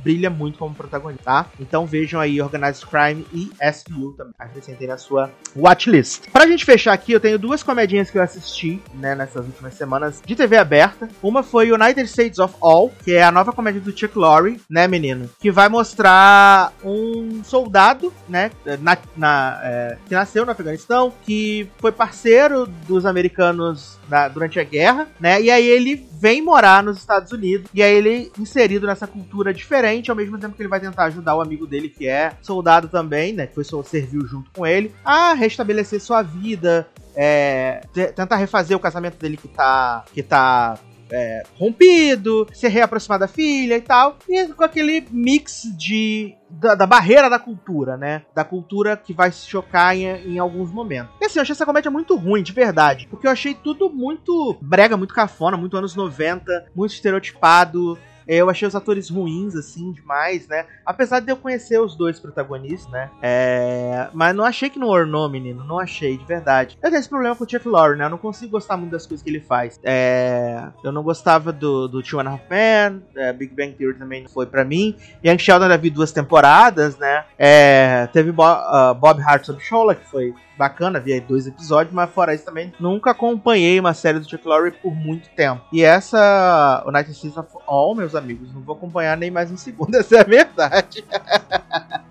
Brilha 0.04 0.30
muito 0.30 0.58
como 0.58 0.76
protagonista, 0.76 1.24
tá? 1.24 1.46
Então 1.60 1.86
vejam 1.86 2.20
aí 2.20 2.42
Organized 2.42 2.86
Crime 2.86 3.26
e 3.34 3.52
SVU 3.72 4.14
também. 4.14 4.34
Acrescentem 4.38 4.88
na 4.88 4.98
sua 4.98 5.32
watchlist. 5.56 6.30
Pra 6.32 6.48
gente 6.48 6.66
fechar 6.66 6.94
aqui, 6.94 7.12
eu 7.12 7.20
tenho 7.20 7.40
duas 7.40 7.64
comedinhas 7.64 8.10
que 8.10 8.18
eu 8.18 8.22
assisti, 8.22 8.82
né, 8.94 9.16
nessas 9.16 9.46
últimas 9.46 9.74
semanas 9.74 10.22
de 10.26 10.36
TV 10.36 10.58
aberta. 10.58 11.10
Uma 11.22 11.44
foi 11.44 11.72
United 11.72 12.08
States 12.08 12.40
of 12.40 12.56
All, 12.62 12.92
que 13.04 13.14
é 13.14 13.24
a 13.24 13.32
nova 13.32 13.52
comédia 13.52 13.82
do 13.82 13.98
Chuck 13.98 14.18
Lorre, 14.18 14.60
né, 14.70 14.88
menino? 14.88 15.30
Que 15.40 15.52
vai 15.52 15.70
mostrar 15.70 16.74
um 16.84 17.44
soldado, 17.44 18.14
né, 18.28 18.52
na, 18.80 18.98
na 19.16 19.60
é, 19.64 19.98
que 20.08 20.14
nasceu 20.14 20.46
no 20.46 20.52
Afeganistão, 20.52 21.14
que 21.24 21.70
foi 21.80 21.92
parceiro 21.92 22.66
dos 22.88 23.06
americanos 23.06 23.98
na, 24.10 24.28
durante 24.28 24.60
a 24.60 24.64
guerra, 24.64 25.08
né? 25.20 25.42
E 25.42 25.52
aí 25.52 25.68
ele 25.68 26.08
vem 26.20 26.42
morar 26.42 26.84
nos 26.84 26.98
Estados 26.98 27.32
Unidos 27.32 27.70
e 27.74 27.84
aí 27.84 27.94
ele 27.94 28.32
inserido 28.38 28.88
nessa 28.88 29.08
cultura 29.08 29.54
diferente, 29.54 30.10
ao 30.10 30.18
mesmo 30.18 30.38
tempo 30.38 30.56
que 30.56 30.62
ele 30.62 30.70
vai 30.70 30.80
tentar 30.80 31.06
ajudar 31.06 31.36
o 31.36 31.42
amigo 31.42 31.68
dele 31.68 31.90
que 31.90 32.08
é 32.08 32.34
soldado 32.42 32.88
também, 32.88 33.34
né? 33.34 33.48
Que 33.48 33.56
foi 33.56 33.64
serviu 33.84 34.26
junto 34.26 34.50
com 34.52 34.66
ele 34.66 34.94
a 35.04 35.34
restabelecer 35.34 36.02
sua 36.02 36.22
vida, 36.22 36.88
é, 37.16 37.82
tentar 38.16 38.38
refazer 38.38 38.76
o 38.76 38.80
casamento 38.80 39.18
dele 39.18 39.38
que 39.38 39.48
tá 39.48 40.06
que 40.14 40.24
tá 40.24 40.78
é, 41.12 41.44
rompido, 41.58 42.48
se 42.54 42.68
reaproximar 42.68 43.20
da 43.20 43.28
filha 43.28 43.78
e 43.78 43.82
tal. 43.82 44.18
E 44.28 44.48
com 44.48 44.64
aquele 44.64 45.06
mix 45.12 45.64
de 45.78 46.36
da, 46.50 46.76
da, 46.76 46.86
barreira 46.86 47.30
da 47.30 47.40
cultura, 47.40 47.98
né? 47.98 48.24
Da 48.34 48.44
cultura 48.44 48.96
que 48.96 49.14
vai 49.14 49.32
se 49.32 49.48
chocar 49.48 49.96
em, 49.96 50.06
em, 50.06 50.40
alguns 50.40 50.72
momentos. 50.72 51.14
E 51.22 51.26
assim, 51.26 51.40
eu 51.40 51.42
achei 51.42 51.54
essa 51.54 51.66
comédia 51.66 51.92
muito 51.92 52.16
ruim, 52.16 52.42
de 52.42 52.54
verdade. 52.54 53.08
Porque 53.10 53.28
eu 53.28 53.32
achei 53.32 53.54
tudo 53.54 53.90
muito 53.90 54.58
brega, 54.62 54.96
muito 54.96 55.14
cafona, 55.14 55.58
muito 55.58 55.78
anos 55.78 55.96
90, 55.96 56.68
muito 56.76 56.94
estereotipado. 56.94 57.98
Eu 58.28 58.50
achei 58.50 58.68
os 58.68 58.76
atores 58.76 59.10
ruins, 59.10 59.56
assim, 59.56 59.92
demais, 59.92 60.48
né? 60.48 60.66
Apesar 60.86 61.20
de 61.20 61.32
eu 61.32 61.38
conhecer 61.38 61.80
os 61.80 61.96
dois 61.96 62.20
protagonistas, 62.20 62.92
né? 62.92 63.10
É... 63.22 64.10
Mas 64.14 64.36
não 64.36 64.44
achei 64.44 64.70
que 64.70 64.78
não 64.78 64.88
ornou, 64.88 65.30
menino. 65.30 65.64
Não 65.64 65.80
achei, 65.80 66.18
de 66.18 66.26
verdade. 66.26 66.78
Eu 66.82 66.90
tenho 66.90 67.00
esse 67.00 67.10
problema 67.10 67.36
com 67.36 67.44
o 67.44 67.50
Chuck 67.50 67.68
Lorre, 67.68 67.96
né? 67.96 68.06
Eu 68.06 68.10
não 68.10 68.18
consigo 68.18 68.52
gostar 68.52 68.76
muito 68.76 68.92
das 68.92 69.06
coisas 69.06 69.24
que 69.24 69.30
ele 69.30 69.40
faz. 69.40 69.80
É... 69.84 70.64
Eu 70.84 70.92
não 70.92 71.04
gostava 71.04 71.54
do, 71.54 71.88
do 71.88 72.04
Two 72.04 72.20
and 72.20 72.28
a 72.28 72.32
Half 72.32 72.42
Men, 72.50 73.04
é, 73.16 73.32
Big 73.32 73.54
Bang 73.54 73.74
Theory 73.74 73.98
também 73.98 74.24
não 74.24 74.30
foi 74.30 74.46
para 74.46 74.66
mim. 74.66 74.96
Young 75.24 75.38
Sheldon 75.38 75.70
já 75.70 75.78
vi 75.78 75.90
duas 75.90 76.12
temporadas, 76.12 76.98
né? 76.98 77.24
É... 77.38 78.08
Teve 78.12 78.32
Bo 78.32 78.44
uh, 78.44 78.94
Bob 78.94 79.22
Hart 79.22 79.46
sobre 79.46 79.64
Shola, 79.64 79.96
que 79.96 80.06
foi 80.06 80.34
bacana, 80.58 81.00
vi 81.00 81.20
dois 81.20 81.48
episódios, 81.48 81.94
mas 81.94 82.10
fora 82.10 82.34
isso 82.34 82.46
também 82.46 82.74
nunca 82.80 83.12
acompanhei 83.12 83.80
uma 83.80 83.94
série 83.94 84.20
do 84.20 84.30
Chuck 84.30 84.48
Lorre 84.48 84.72
por 84.72 84.96
muito 84.96 85.30
tempo. 85.30 85.62
E 85.72 85.84
essa, 85.84 86.84
o 86.86 86.92
Night 86.92 87.14
Season 87.14 87.40
of 87.40 87.50
All, 87.66 87.96
meus 87.96 88.16
amigos, 88.16 88.54
não 88.54 88.62
vou 88.62 88.76
acompanhar 88.76 89.18
nem 89.18 89.32
mais 89.32 89.52
um 89.52 89.58
segundo, 89.58 89.94
essa 89.98 90.18
é 90.18 90.22
a 90.22 90.24
verdade. 90.24 91.04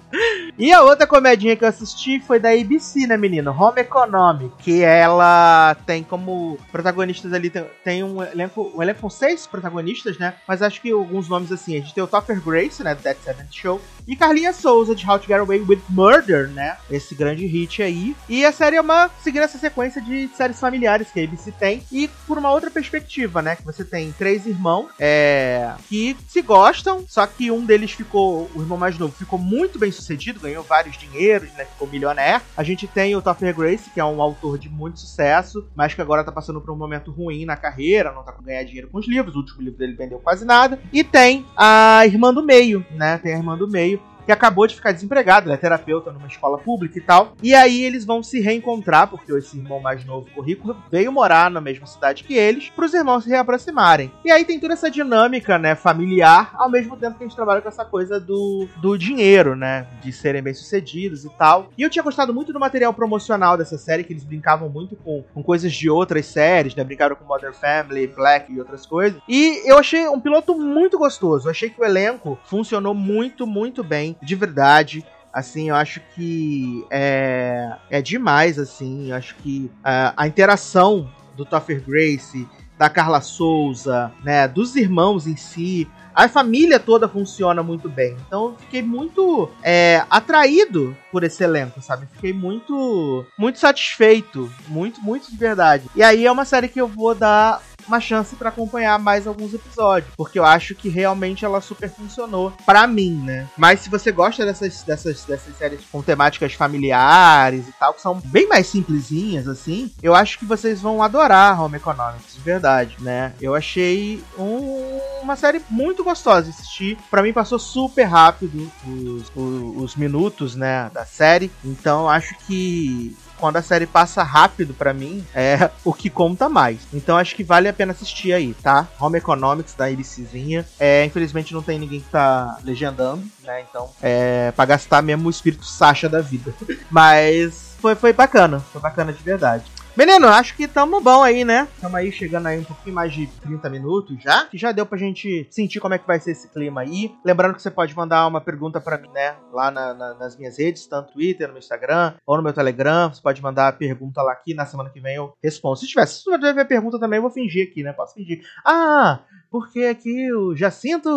E 0.58 0.72
a 0.72 0.82
outra 0.82 1.06
comedinha 1.06 1.54
que 1.54 1.64
eu 1.64 1.68
assisti 1.68 2.18
foi 2.18 2.38
da 2.38 2.50
ABC, 2.50 3.06
né, 3.06 3.16
menino? 3.16 3.50
Home 3.50 3.80
Economic, 3.80 4.54
que 4.58 4.82
ela 4.82 5.76
tem 5.84 6.02
como 6.02 6.58
protagonistas 6.72 7.32
ali, 7.34 7.50
tem, 7.50 7.66
tem 7.84 8.02
um 8.02 8.22
elenco, 8.22 8.72
um 8.74 8.82
elenco 8.82 9.00
com 9.00 9.10
seis 9.10 9.46
protagonistas, 9.46 10.16
né? 10.18 10.34
Mas 10.48 10.62
acho 10.62 10.80
que 10.80 10.90
alguns 10.90 11.28
nomes 11.28 11.52
assim, 11.52 11.76
a 11.76 11.80
gente 11.80 11.92
tem 11.92 12.02
o 12.02 12.06
Topper 12.06 12.40
Grace, 12.40 12.82
né, 12.82 12.94
do 12.94 13.02
Seventh 13.02 13.52
Show, 13.52 13.80
e 14.08 14.16
Carlinha 14.16 14.52
Souza, 14.52 14.94
de 14.94 15.06
How 15.06 15.18
to 15.18 15.26
Get 15.26 15.40
Away 15.40 15.60
with 15.60 15.80
Murder, 15.90 16.48
né? 16.48 16.78
Esse 16.90 17.14
grande 17.14 17.44
hit 17.44 17.82
aí. 17.82 18.16
E 18.28 18.35
a 18.44 18.52
série 18.52 18.76
é 18.76 18.80
uma, 18.80 19.10
seguindo 19.22 19.42
essa 19.42 19.58
sequência 19.58 20.00
de 20.00 20.28
séries 20.28 20.58
familiares 20.58 21.10
que 21.10 21.20
a 21.20 21.24
ABC 21.24 21.52
tem, 21.52 21.82
e 21.90 22.08
por 22.26 22.38
uma 22.38 22.50
outra 22.50 22.70
perspectiva, 22.70 23.40
né? 23.42 23.56
Que 23.56 23.64
você 23.64 23.84
tem 23.84 24.12
três 24.12 24.46
irmãos, 24.46 24.88
é, 24.98 25.72
que 25.88 26.16
se 26.28 26.42
gostam, 26.42 27.04
só 27.08 27.26
que 27.26 27.50
um 27.50 27.64
deles 27.64 27.92
ficou, 27.92 28.50
o 28.54 28.60
irmão 28.60 28.78
mais 28.78 28.98
novo, 28.98 29.14
ficou 29.14 29.38
muito 29.38 29.78
bem 29.78 29.92
sucedido, 29.92 30.40
ganhou 30.40 30.62
vários 30.62 30.96
dinheiros, 30.96 31.52
né? 31.52 31.64
Ficou 31.64 31.88
milionaire. 31.88 32.42
A 32.56 32.62
gente 32.62 32.86
tem 32.86 33.14
o 33.14 33.22
Topher 33.22 33.54
Grace, 33.54 33.90
que 33.90 34.00
é 34.00 34.04
um 34.04 34.20
autor 34.20 34.58
de 34.58 34.68
muito 34.68 35.00
sucesso, 35.00 35.66
mas 35.74 35.94
que 35.94 36.02
agora 36.02 36.24
tá 36.24 36.32
passando 36.32 36.60
por 36.60 36.70
um 36.70 36.76
momento 36.76 37.10
ruim 37.10 37.44
na 37.44 37.56
carreira, 37.56 38.12
não 38.12 38.22
tá 38.22 38.32
com 38.32 38.42
ganhar 38.42 38.64
dinheiro 38.64 38.88
com 38.88 38.98
os 38.98 39.08
livros. 39.08 39.34
O 39.34 39.38
último 39.38 39.62
livro 39.62 39.78
dele 39.78 39.94
vendeu 39.94 40.18
quase 40.18 40.44
nada. 40.44 40.78
E 40.92 41.02
tem 41.04 41.44
a 41.56 42.04
irmã 42.04 42.32
do 42.32 42.42
meio, 42.42 42.84
né? 42.90 43.18
Tem 43.18 43.34
a 43.34 43.36
irmã 43.36 43.56
do 43.56 43.68
meio, 43.68 44.00
que 44.26 44.32
acabou 44.32 44.66
de 44.66 44.74
ficar 44.74 44.92
desempregado, 44.92 45.46
ele 45.46 45.54
é 45.54 45.56
terapeuta 45.56 46.10
numa 46.10 46.26
escola 46.26 46.58
pública 46.58 46.98
e 46.98 47.00
tal. 47.00 47.32
E 47.42 47.54
aí 47.54 47.84
eles 47.84 48.04
vão 48.04 48.22
se 48.22 48.40
reencontrar, 48.40 49.08
porque 49.08 49.32
esse 49.32 49.56
irmão 49.56 49.80
mais 49.80 50.04
novo, 50.04 50.26
o 50.36 50.42
Rico, 50.42 50.76
veio 50.90 51.12
morar 51.12 51.50
na 51.50 51.60
mesma 51.60 51.86
cidade 51.86 52.24
que 52.24 52.34
eles, 52.34 52.68
para 52.70 52.84
os 52.84 52.92
irmãos 52.92 53.22
se 53.22 53.30
reaproximarem. 53.30 54.10
E 54.24 54.30
aí 54.30 54.44
tem 54.44 54.58
toda 54.58 54.74
essa 54.74 54.90
dinâmica, 54.90 55.58
né, 55.58 55.76
familiar, 55.76 56.52
ao 56.54 56.68
mesmo 56.68 56.96
tempo 56.96 57.16
que 57.16 57.24
a 57.24 57.26
gente 57.26 57.36
trabalha 57.36 57.62
com 57.62 57.68
essa 57.68 57.84
coisa 57.84 58.18
do, 58.18 58.68
do 58.78 58.98
dinheiro, 58.98 59.54
né, 59.54 59.86
de 60.02 60.12
serem 60.12 60.42
bem-sucedidos 60.42 61.24
e 61.24 61.30
tal. 61.30 61.70
E 61.78 61.82
eu 61.82 61.90
tinha 61.90 62.02
gostado 62.02 62.34
muito 62.34 62.52
do 62.52 62.58
material 62.58 62.92
promocional 62.92 63.56
dessa 63.56 63.78
série, 63.78 64.02
que 64.02 64.12
eles 64.12 64.24
brincavam 64.24 64.68
muito 64.68 64.96
com, 64.96 65.22
com 65.32 65.42
coisas 65.42 65.72
de 65.72 65.88
outras 65.88 66.26
séries, 66.26 66.74
né, 66.74 66.82
brincaram 66.82 67.14
com 67.14 67.24
Modern 67.24 67.54
Family, 67.54 68.08
Black 68.08 68.52
e 68.52 68.58
outras 68.58 68.84
coisas. 68.84 69.20
E 69.28 69.62
eu 69.70 69.78
achei 69.78 70.08
um 70.08 70.20
piloto 70.20 70.58
muito 70.58 70.98
gostoso, 70.98 71.46
eu 71.46 71.50
achei 71.52 71.70
que 71.70 71.80
o 71.80 71.84
elenco 71.84 72.36
funcionou 72.44 72.94
muito, 72.94 73.46
muito 73.46 73.84
bem 73.84 74.15
de 74.22 74.34
verdade. 74.34 75.04
Assim, 75.32 75.68
eu 75.68 75.74
acho 75.74 76.00
que 76.14 76.84
é, 76.90 77.76
é 77.90 78.00
demais, 78.00 78.58
assim. 78.58 79.10
Eu 79.10 79.16
acho 79.16 79.34
que 79.36 79.70
a, 79.84 80.14
a 80.16 80.26
interação 80.26 81.10
do 81.36 81.44
Topher 81.44 81.82
Grace, 81.82 82.48
da 82.78 82.88
Carla 82.88 83.20
Souza, 83.20 84.12
né, 84.24 84.48
dos 84.48 84.76
irmãos 84.76 85.26
em 85.26 85.36
si, 85.36 85.88
a 86.14 86.28
família 86.28 86.80
toda 86.80 87.06
funciona 87.06 87.62
muito 87.62 87.90
bem. 87.90 88.16
Então 88.26 88.46
eu 88.46 88.56
fiquei 88.56 88.80
muito 88.80 89.50
é, 89.62 90.02
atraído 90.08 90.96
por 91.12 91.22
esse 91.22 91.44
elenco, 91.44 91.82
sabe? 91.82 92.06
Fiquei 92.10 92.32
muito, 92.32 93.26
muito 93.38 93.58
satisfeito, 93.58 94.50
muito, 94.68 95.02
muito 95.02 95.30
de 95.30 95.36
verdade. 95.36 95.84
E 95.94 96.02
aí 96.02 96.24
é 96.24 96.32
uma 96.32 96.46
série 96.46 96.68
que 96.68 96.80
eu 96.80 96.88
vou 96.88 97.14
dar 97.14 97.60
uma 97.86 98.00
chance 98.00 98.34
para 98.36 98.48
acompanhar 98.48 98.98
mais 98.98 99.26
alguns 99.26 99.54
episódios, 99.54 100.12
porque 100.16 100.38
eu 100.38 100.44
acho 100.44 100.74
que 100.74 100.88
realmente 100.88 101.44
ela 101.44 101.60
super 101.60 101.90
funcionou 101.90 102.52
para 102.64 102.86
mim, 102.86 103.12
né? 103.12 103.48
Mas 103.56 103.80
se 103.80 103.90
você 103.90 104.10
gosta 104.12 104.44
dessas, 104.44 104.82
dessas, 104.82 105.24
dessas 105.24 105.56
séries 105.56 105.80
com 105.90 106.02
temáticas 106.02 106.52
familiares 106.52 107.68
e 107.68 107.72
tal, 107.72 107.94
que 107.94 108.02
são 108.02 108.20
bem 108.24 108.48
mais 108.48 108.66
simplesinhas, 108.66 109.48
assim, 109.48 109.90
eu 110.02 110.14
acho 110.14 110.38
que 110.38 110.44
vocês 110.44 110.80
vão 110.80 111.02
adorar 111.02 111.60
Home 111.60 111.76
Economics, 111.76 112.34
de 112.34 112.40
verdade, 112.40 112.96
né? 113.00 113.32
Eu 113.40 113.54
achei 113.54 114.22
um, 114.38 115.00
uma 115.22 115.36
série 115.36 115.60
muito 115.70 116.04
gostosa 116.04 116.44
de 116.44 116.50
assistir. 116.50 116.98
Para 117.10 117.22
mim 117.22 117.32
passou 117.32 117.58
super 117.58 118.04
rápido 118.04 118.70
os, 118.86 119.32
os, 119.34 119.82
os 119.82 119.96
minutos, 119.96 120.54
né, 120.54 120.90
da 120.92 121.04
série. 121.04 121.50
Então 121.64 122.08
acho 122.08 122.34
que 122.46 123.16
quando 123.38 123.56
a 123.56 123.62
série 123.62 123.86
passa 123.86 124.22
rápido 124.22 124.74
para 124.74 124.92
mim, 124.92 125.24
é 125.34 125.70
o 125.84 125.92
que 125.92 126.10
conta 126.10 126.48
mais. 126.48 126.80
Então 126.92 127.16
acho 127.16 127.34
que 127.34 127.44
vale 127.44 127.68
a 127.68 127.72
pena 127.72 127.92
assistir 127.92 128.32
aí, 128.32 128.54
tá? 128.54 128.86
Home 129.00 129.18
Economics 129.18 129.74
da 129.74 129.90
Iricezinha. 129.90 130.66
É, 130.78 131.04
infelizmente 131.04 131.54
não 131.54 131.62
tem 131.62 131.78
ninguém 131.78 132.00
que 132.00 132.08
tá 132.08 132.58
legendando, 132.64 133.22
né? 133.42 133.64
Então, 133.68 133.90
é 134.02 134.52
pra 134.52 134.64
gastar 134.64 135.02
mesmo 135.02 135.26
o 135.28 135.30
espírito 135.30 135.64
Sasha 135.64 136.08
da 136.08 136.20
vida. 136.20 136.54
Mas 136.90 137.76
foi, 137.80 137.94
foi 137.94 138.12
bacana, 138.12 138.60
foi 138.72 138.80
bacana 138.80 139.12
de 139.12 139.22
verdade. 139.22 139.64
Menino, 139.96 140.28
acho 140.28 140.54
que 140.54 140.68
tamo 140.68 141.00
bom 141.00 141.22
aí, 141.22 141.42
né? 141.42 141.66
Tamo 141.80 141.96
aí 141.96 142.12
chegando 142.12 142.48
aí 142.48 142.58
um 142.58 142.64
pouquinho 142.64 142.94
mais 142.94 143.14
de 143.14 143.26
30 143.40 143.70
minutos 143.70 144.22
já. 144.22 144.44
Que 144.44 144.58
já 144.58 144.70
deu 144.70 144.84
pra 144.84 144.98
gente 144.98 145.46
sentir 145.50 145.80
como 145.80 145.94
é 145.94 145.98
que 145.98 146.06
vai 146.06 146.20
ser 146.20 146.32
esse 146.32 146.48
clima 146.48 146.82
aí. 146.82 147.16
Lembrando 147.24 147.54
que 147.54 147.62
você 147.62 147.70
pode 147.70 147.96
mandar 147.96 148.26
uma 148.26 148.38
pergunta 148.38 148.78
para 148.78 148.98
mim, 148.98 149.08
né? 149.08 149.36
Lá 149.50 149.70
na, 149.70 149.94
na, 149.94 150.12
nas 150.12 150.36
minhas 150.36 150.58
redes, 150.58 150.86
tanto 150.86 151.06
no 151.06 151.12
Twitter, 151.14 151.50
no 151.50 151.56
Instagram 151.56 152.12
ou 152.26 152.36
no 152.36 152.42
meu 152.42 152.52
Telegram. 152.52 153.08
Você 153.08 153.22
pode 153.22 153.40
mandar 153.40 153.68
a 153.68 153.72
pergunta 153.72 154.20
lá 154.20 154.32
aqui. 154.32 154.52
Na 154.52 154.66
semana 154.66 154.90
que 154.90 155.00
vem 155.00 155.16
eu 155.16 155.32
respondo. 155.42 155.76
Se 155.76 155.86
tiver, 155.86 156.04
se 156.04 156.22
tiver 156.22 156.52
ver 156.52 156.66
pergunta 156.66 156.98
também, 156.98 157.16
eu 157.16 157.22
vou 157.22 157.30
fingir 157.30 157.66
aqui, 157.70 157.82
né? 157.82 157.94
Posso 157.94 158.12
fingir. 158.12 158.42
Ah, 158.66 159.20
porque 159.50 159.80
aqui 159.84 160.30
o 160.30 160.54
Jacinto 160.54 161.08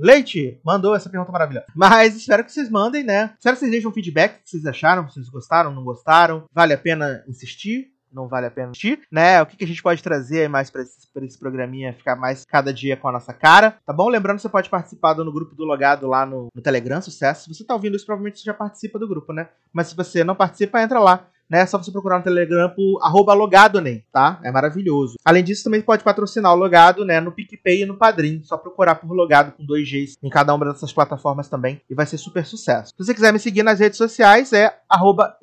Leite 0.00 0.60
mandou 0.64 0.96
essa 0.96 1.08
pergunta 1.08 1.30
maravilhosa. 1.30 1.66
Mas 1.76 2.16
espero 2.16 2.44
que 2.44 2.50
vocês 2.50 2.68
mandem, 2.68 3.04
né? 3.04 3.34
Espero 3.38 3.54
que 3.54 3.60
vocês 3.60 3.70
deixem 3.70 3.88
um 3.88 3.94
feedback. 3.94 4.40
O 4.40 4.42
que 4.42 4.50
vocês 4.50 4.66
acharam? 4.66 5.08
Se 5.08 5.14
vocês 5.14 5.28
gostaram, 5.28 5.72
não 5.72 5.84
gostaram? 5.84 6.44
Vale 6.52 6.74
a 6.74 6.78
pena 6.78 7.22
insistir? 7.28 7.94
Não 8.12 8.28
vale 8.28 8.46
a 8.46 8.50
pena 8.50 8.70
assistir, 8.70 9.00
né? 9.10 9.42
O 9.42 9.46
que, 9.46 9.56
que 9.56 9.64
a 9.64 9.66
gente 9.66 9.82
pode 9.82 10.02
trazer 10.02 10.48
mais 10.48 10.70
para 10.70 10.82
esse, 10.82 11.08
esse 11.22 11.38
programinha 11.38 11.92
ficar 11.92 12.16
mais 12.16 12.44
cada 12.44 12.72
dia 12.72 12.96
com 12.96 13.08
a 13.08 13.12
nossa 13.12 13.32
cara, 13.32 13.76
tá 13.84 13.92
bom? 13.92 14.08
Lembrando 14.08 14.38
você 14.38 14.48
pode 14.48 14.70
participar 14.70 15.14
do 15.14 15.24
no 15.24 15.32
grupo 15.32 15.54
do 15.54 15.64
Logado 15.64 16.06
lá 16.06 16.24
no, 16.24 16.48
no 16.54 16.62
Telegram, 16.62 17.00
sucesso. 17.00 17.44
Se 17.44 17.54
você 17.54 17.64
tá 17.64 17.74
ouvindo 17.74 17.96
isso, 17.96 18.06
provavelmente 18.06 18.38
você 18.38 18.44
já 18.44 18.54
participa 18.54 18.98
do 18.98 19.08
grupo, 19.08 19.32
né? 19.32 19.48
Mas 19.72 19.88
se 19.88 19.96
você 19.96 20.24
não 20.24 20.34
participa, 20.34 20.82
entra 20.82 20.98
lá 20.98 21.26
né? 21.48 21.60
É 21.60 21.66
só 21.66 21.78
você 21.78 21.90
procurar 21.90 22.18
no 22.18 22.24
Telegram 22.24 22.68
por 22.70 23.00
arroba 23.02 23.32
logadonem, 23.34 24.04
tá? 24.12 24.40
É 24.42 24.50
maravilhoso. 24.50 25.16
Além 25.24 25.44
disso, 25.44 25.64
também 25.64 25.80
pode 25.80 26.04
patrocinar 26.04 26.52
o 26.52 26.56
Logado, 26.56 27.04
né? 27.04 27.20
No 27.20 27.32
PicPay 27.32 27.82
e 27.82 27.86
no 27.86 27.96
Padrim. 27.96 28.42
Só 28.42 28.56
procurar 28.56 28.96
por 28.96 29.10
Logado 29.12 29.52
com 29.52 29.64
dois 29.64 29.88
Gs 29.88 30.16
em 30.22 30.28
cada 30.28 30.54
uma 30.54 30.66
dessas 30.66 30.92
plataformas 30.92 31.48
também 31.48 31.80
e 31.88 31.94
vai 31.94 32.06
ser 32.06 32.18
super 32.18 32.44
sucesso. 32.44 32.92
Se 32.96 33.04
você 33.04 33.14
quiser 33.14 33.32
me 33.32 33.38
seguir 33.38 33.62
nas 33.62 33.80
redes 33.80 33.98
sociais, 33.98 34.52
é 34.52 34.76
arroba 34.88 35.36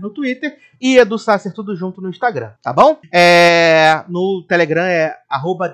no 0.00 0.10
Twitter 0.10 0.56
e 0.80 0.98
Edu 0.98 1.18
Sasser 1.18 1.52
tudo 1.52 1.74
junto 1.76 2.00
no 2.00 2.10
Instagram, 2.10 2.52
tá 2.62 2.72
bom? 2.72 2.98
É, 3.12 4.04
no 4.08 4.44
Telegram 4.46 4.84
é 4.84 5.16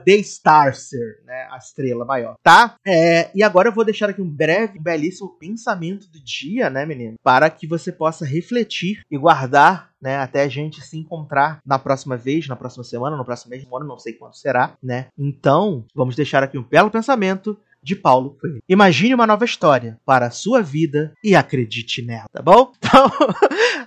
TheStarcer, 0.05 1.23
né? 1.25 1.49
A 1.51 1.57
estrela 1.57 2.05
maior, 2.05 2.35
tá? 2.43 2.75
É, 2.87 3.31
e 3.35 3.43
agora 3.43 3.69
eu 3.69 3.73
vou 3.73 3.85
deixar 3.85 4.11
aqui 4.11 4.23
um 4.23 4.29
breve, 4.29 4.79
belíssimo 4.79 5.37
pensamento 5.39 6.09
do 6.09 6.23
dia, 6.23 6.71
né, 6.71 6.87
menino? 6.87 7.15
Para 7.23 7.51
que 7.51 7.67
você 7.67 7.93
possa 7.93 8.25
refletir 8.25 9.00
e 9.11 9.17
guardar 9.17 9.91
né, 10.01 10.19
até 10.19 10.43
a 10.43 10.49
gente 10.49 10.81
se 10.81 10.97
encontrar 10.97 11.61
na 11.65 11.79
próxima 11.79 12.17
vez, 12.17 12.49
na 12.49 12.57
próxima 12.57 12.83
semana, 12.85 13.17
no 13.17 13.25
próximo 13.25 13.51
mês, 13.51 13.65
no 13.67 13.77
ano, 13.77 13.87
não 13.87 13.99
sei 13.99 14.15
quando 14.15 14.35
será, 14.35 14.73
né? 14.83 15.07
Então, 15.19 15.85
vamos 15.95 16.17
deixar 16.17 16.43
aqui 16.43 16.57
um 16.57 16.63
belo 16.63 16.91
pensamento 16.91 17.59
de 17.83 17.97
Paulo 17.97 18.37
Coelho. 18.41 18.63
Imagine 18.69 19.15
uma 19.15 19.27
nova 19.27 19.45
história 19.45 19.99
para 20.05 20.27
a 20.27 20.31
sua 20.31 20.63
vida 20.63 21.13
e 21.25 21.35
acredite 21.35 22.03
nela, 22.03 22.27
tá 22.33 22.43
bom? 22.43 22.73
Então, 22.91 23.09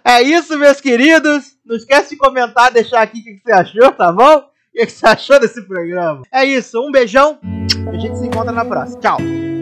é 0.06 0.22
isso, 0.22 0.58
meus 0.58 0.80
queridos. 0.80 1.58
Não 1.66 1.76
esquece 1.76 2.12
de 2.12 2.18
comentar, 2.18 2.72
deixar 2.72 3.02
aqui 3.02 3.20
o 3.20 3.24
que 3.24 3.42
você 3.44 3.52
achou, 3.52 3.92
tá 3.92 4.12
bom? 4.12 4.38
O 4.38 4.72
que 4.72 4.90
você 4.90 5.06
achou 5.06 5.40
desse 5.40 5.62
programa? 5.68 6.24
É 6.32 6.46
isso, 6.46 6.80
um 6.80 6.92
beijão. 6.92 7.38
A 7.88 7.98
gente 7.98 8.18
se 8.18 8.26
encontra 8.26 8.52
na 8.52 8.64
próxima. 8.64 9.02
Tchau. 9.02 9.53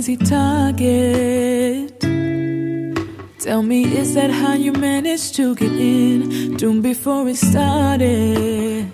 Easy 0.00 0.16
target. 0.16 2.00
Tell 3.38 3.62
me, 3.62 3.84
is 3.84 4.14
that 4.14 4.30
how 4.30 4.54
you 4.54 4.72
managed 4.72 5.34
to 5.36 5.54
get 5.54 5.72
in? 5.72 6.56
Doom 6.56 6.80
before 6.80 7.28
it 7.28 7.36
started. 7.36 8.90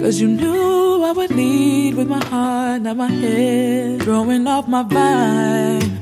Cause 0.00 0.18
you 0.22 0.28
knew 0.28 1.04
I 1.04 1.12
would 1.12 1.30
lead 1.30 1.96
with 1.96 2.08
my 2.08 2.24
heart, 2.24 2.80
not 2.80 2.96
my 2.96 3.10
head. 3.10 4.02
Throwing 4.02 4.46
off 4.46 4.66
my 4.66 4.82
vibe. 4.84 5.92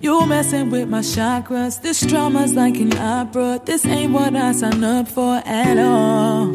You 0.00 0.24
messing 0.24 0.70
with 0.70 0.88
my 0.88 1.00
chakras. 1.00 1.82
This 1.82 2.00
drama's 2.00 2.54
like 2.54 2.76
an 2.76 2.96
opera. 2.96 3.60
This 3.62 3.84
ain't 3.84 4.10
what 4.10 4.34
I 4.34 4.52
signed 4.52 4.86
up 4.86 5.06
for 5.06 5.34
at 5.44 5.76
all. 5.76 6.54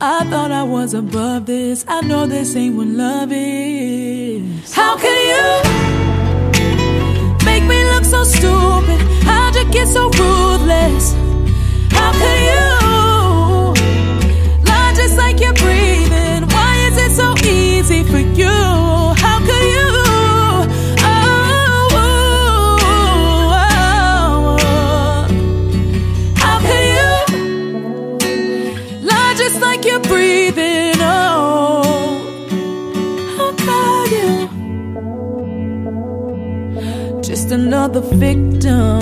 I 0.00 0.22
thought 0.30 0.52
I 0.52 0.62
was 0.62 0.94
above 0.94 1.46
this. 1.46 1.84
I 1.88 2.00
know 2.02 2.28
this 2.28 2.54
ain't 2.54 2.76
what 2.76 2.86
love 2.86 3.32
is. 3.32 4.72
How 4.72 4.96
can 4.96 5.18
you 5.32 5.93
look 8.04 8.10
so 8.10 8.24
stupid? 8.24 9.00
How'd 9.24 9.54
you 9.54 9.64
get 9.70 9.88
so 9.88 10.08
ruthless? 10.10 11.14
How 11.90 12.12
can 12.12 12.42
you 12.50 13.74
lie 14.64 14.92
just 14.94 15.16
like 15.16 15.40
you're 15.40 15.54
breathing? 15.54 16.46
Why 16.48 16.76
is 16.88 16.96
it 16.98 17.10
so 17.16 17.33
another 37.84 38.16
victim. 38.16 39.00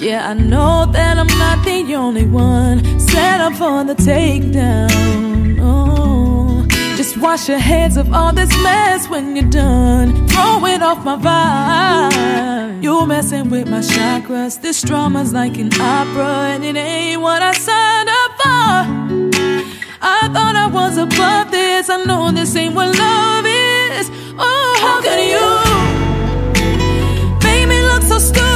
Yeah, 0.00 0.30
I 0.30 0.34
know 0.34 0.84
that 0.90 1.16
I'm 1.16 1.32
not 1.38 1.64
the 1.64 1.94
only 1.94 2.26
one 2.26 2.78
set 2.98 3.40
up 3.40 3.52
for 3.52 3.84
the 3.84 3.94
takedown. 3.94 5.58
Oh, 5.60 6.66
just 6.96 7.16
wash 7.18 7.48
your 7.48 7.58
hands 7.58 7.96
of 7.96 8.12
all 8.12 8.32
this 8.32 8.50
mess 8.64 9.08
when 9.08 9.36
you're 9.36 9.48
done. 9.48 10.26
Throw 10.26 10.66
it 10.66 10.82
off 10.82 11.04
my 11.04 11.16
vibe. 11.28 12.82
You 12.82 13.06
messing 13.06 13.48
with 13.50 13.68
my 13.68 13.80
chakras. 13.80 14.60
This 14.60 14.82
drama's 14.82 15.32
like 15.32 15.56
an 15.56 15.72
opera, 15.74 16.54
and 16.54 16.64
it 16.64 16.76
ain't 16.76 17.20
what 17.20 17.42
I 17.42 17.52
signed 17.52 18.08
up 18.20 18.30
for. 18.40 18.70
I 20.02 20.28
thought 20.34 20.56
I 20.56 20.66
was 20.66 20.96
above 20.96 21.52
this. 21.52 21.88
I 21.88 22.04
know 22.06 22.32
this 22.32 22.56
ain't 22.56 22.74
what 22.74 22.88
love 22.98 23.44
is. 23.46 24.10
Oh, 24.36 24.76
how 24.80 25.00
can 25.00 25.20
you? 25.28 25.69
Made 28.20 28.42
me 28.42 28.49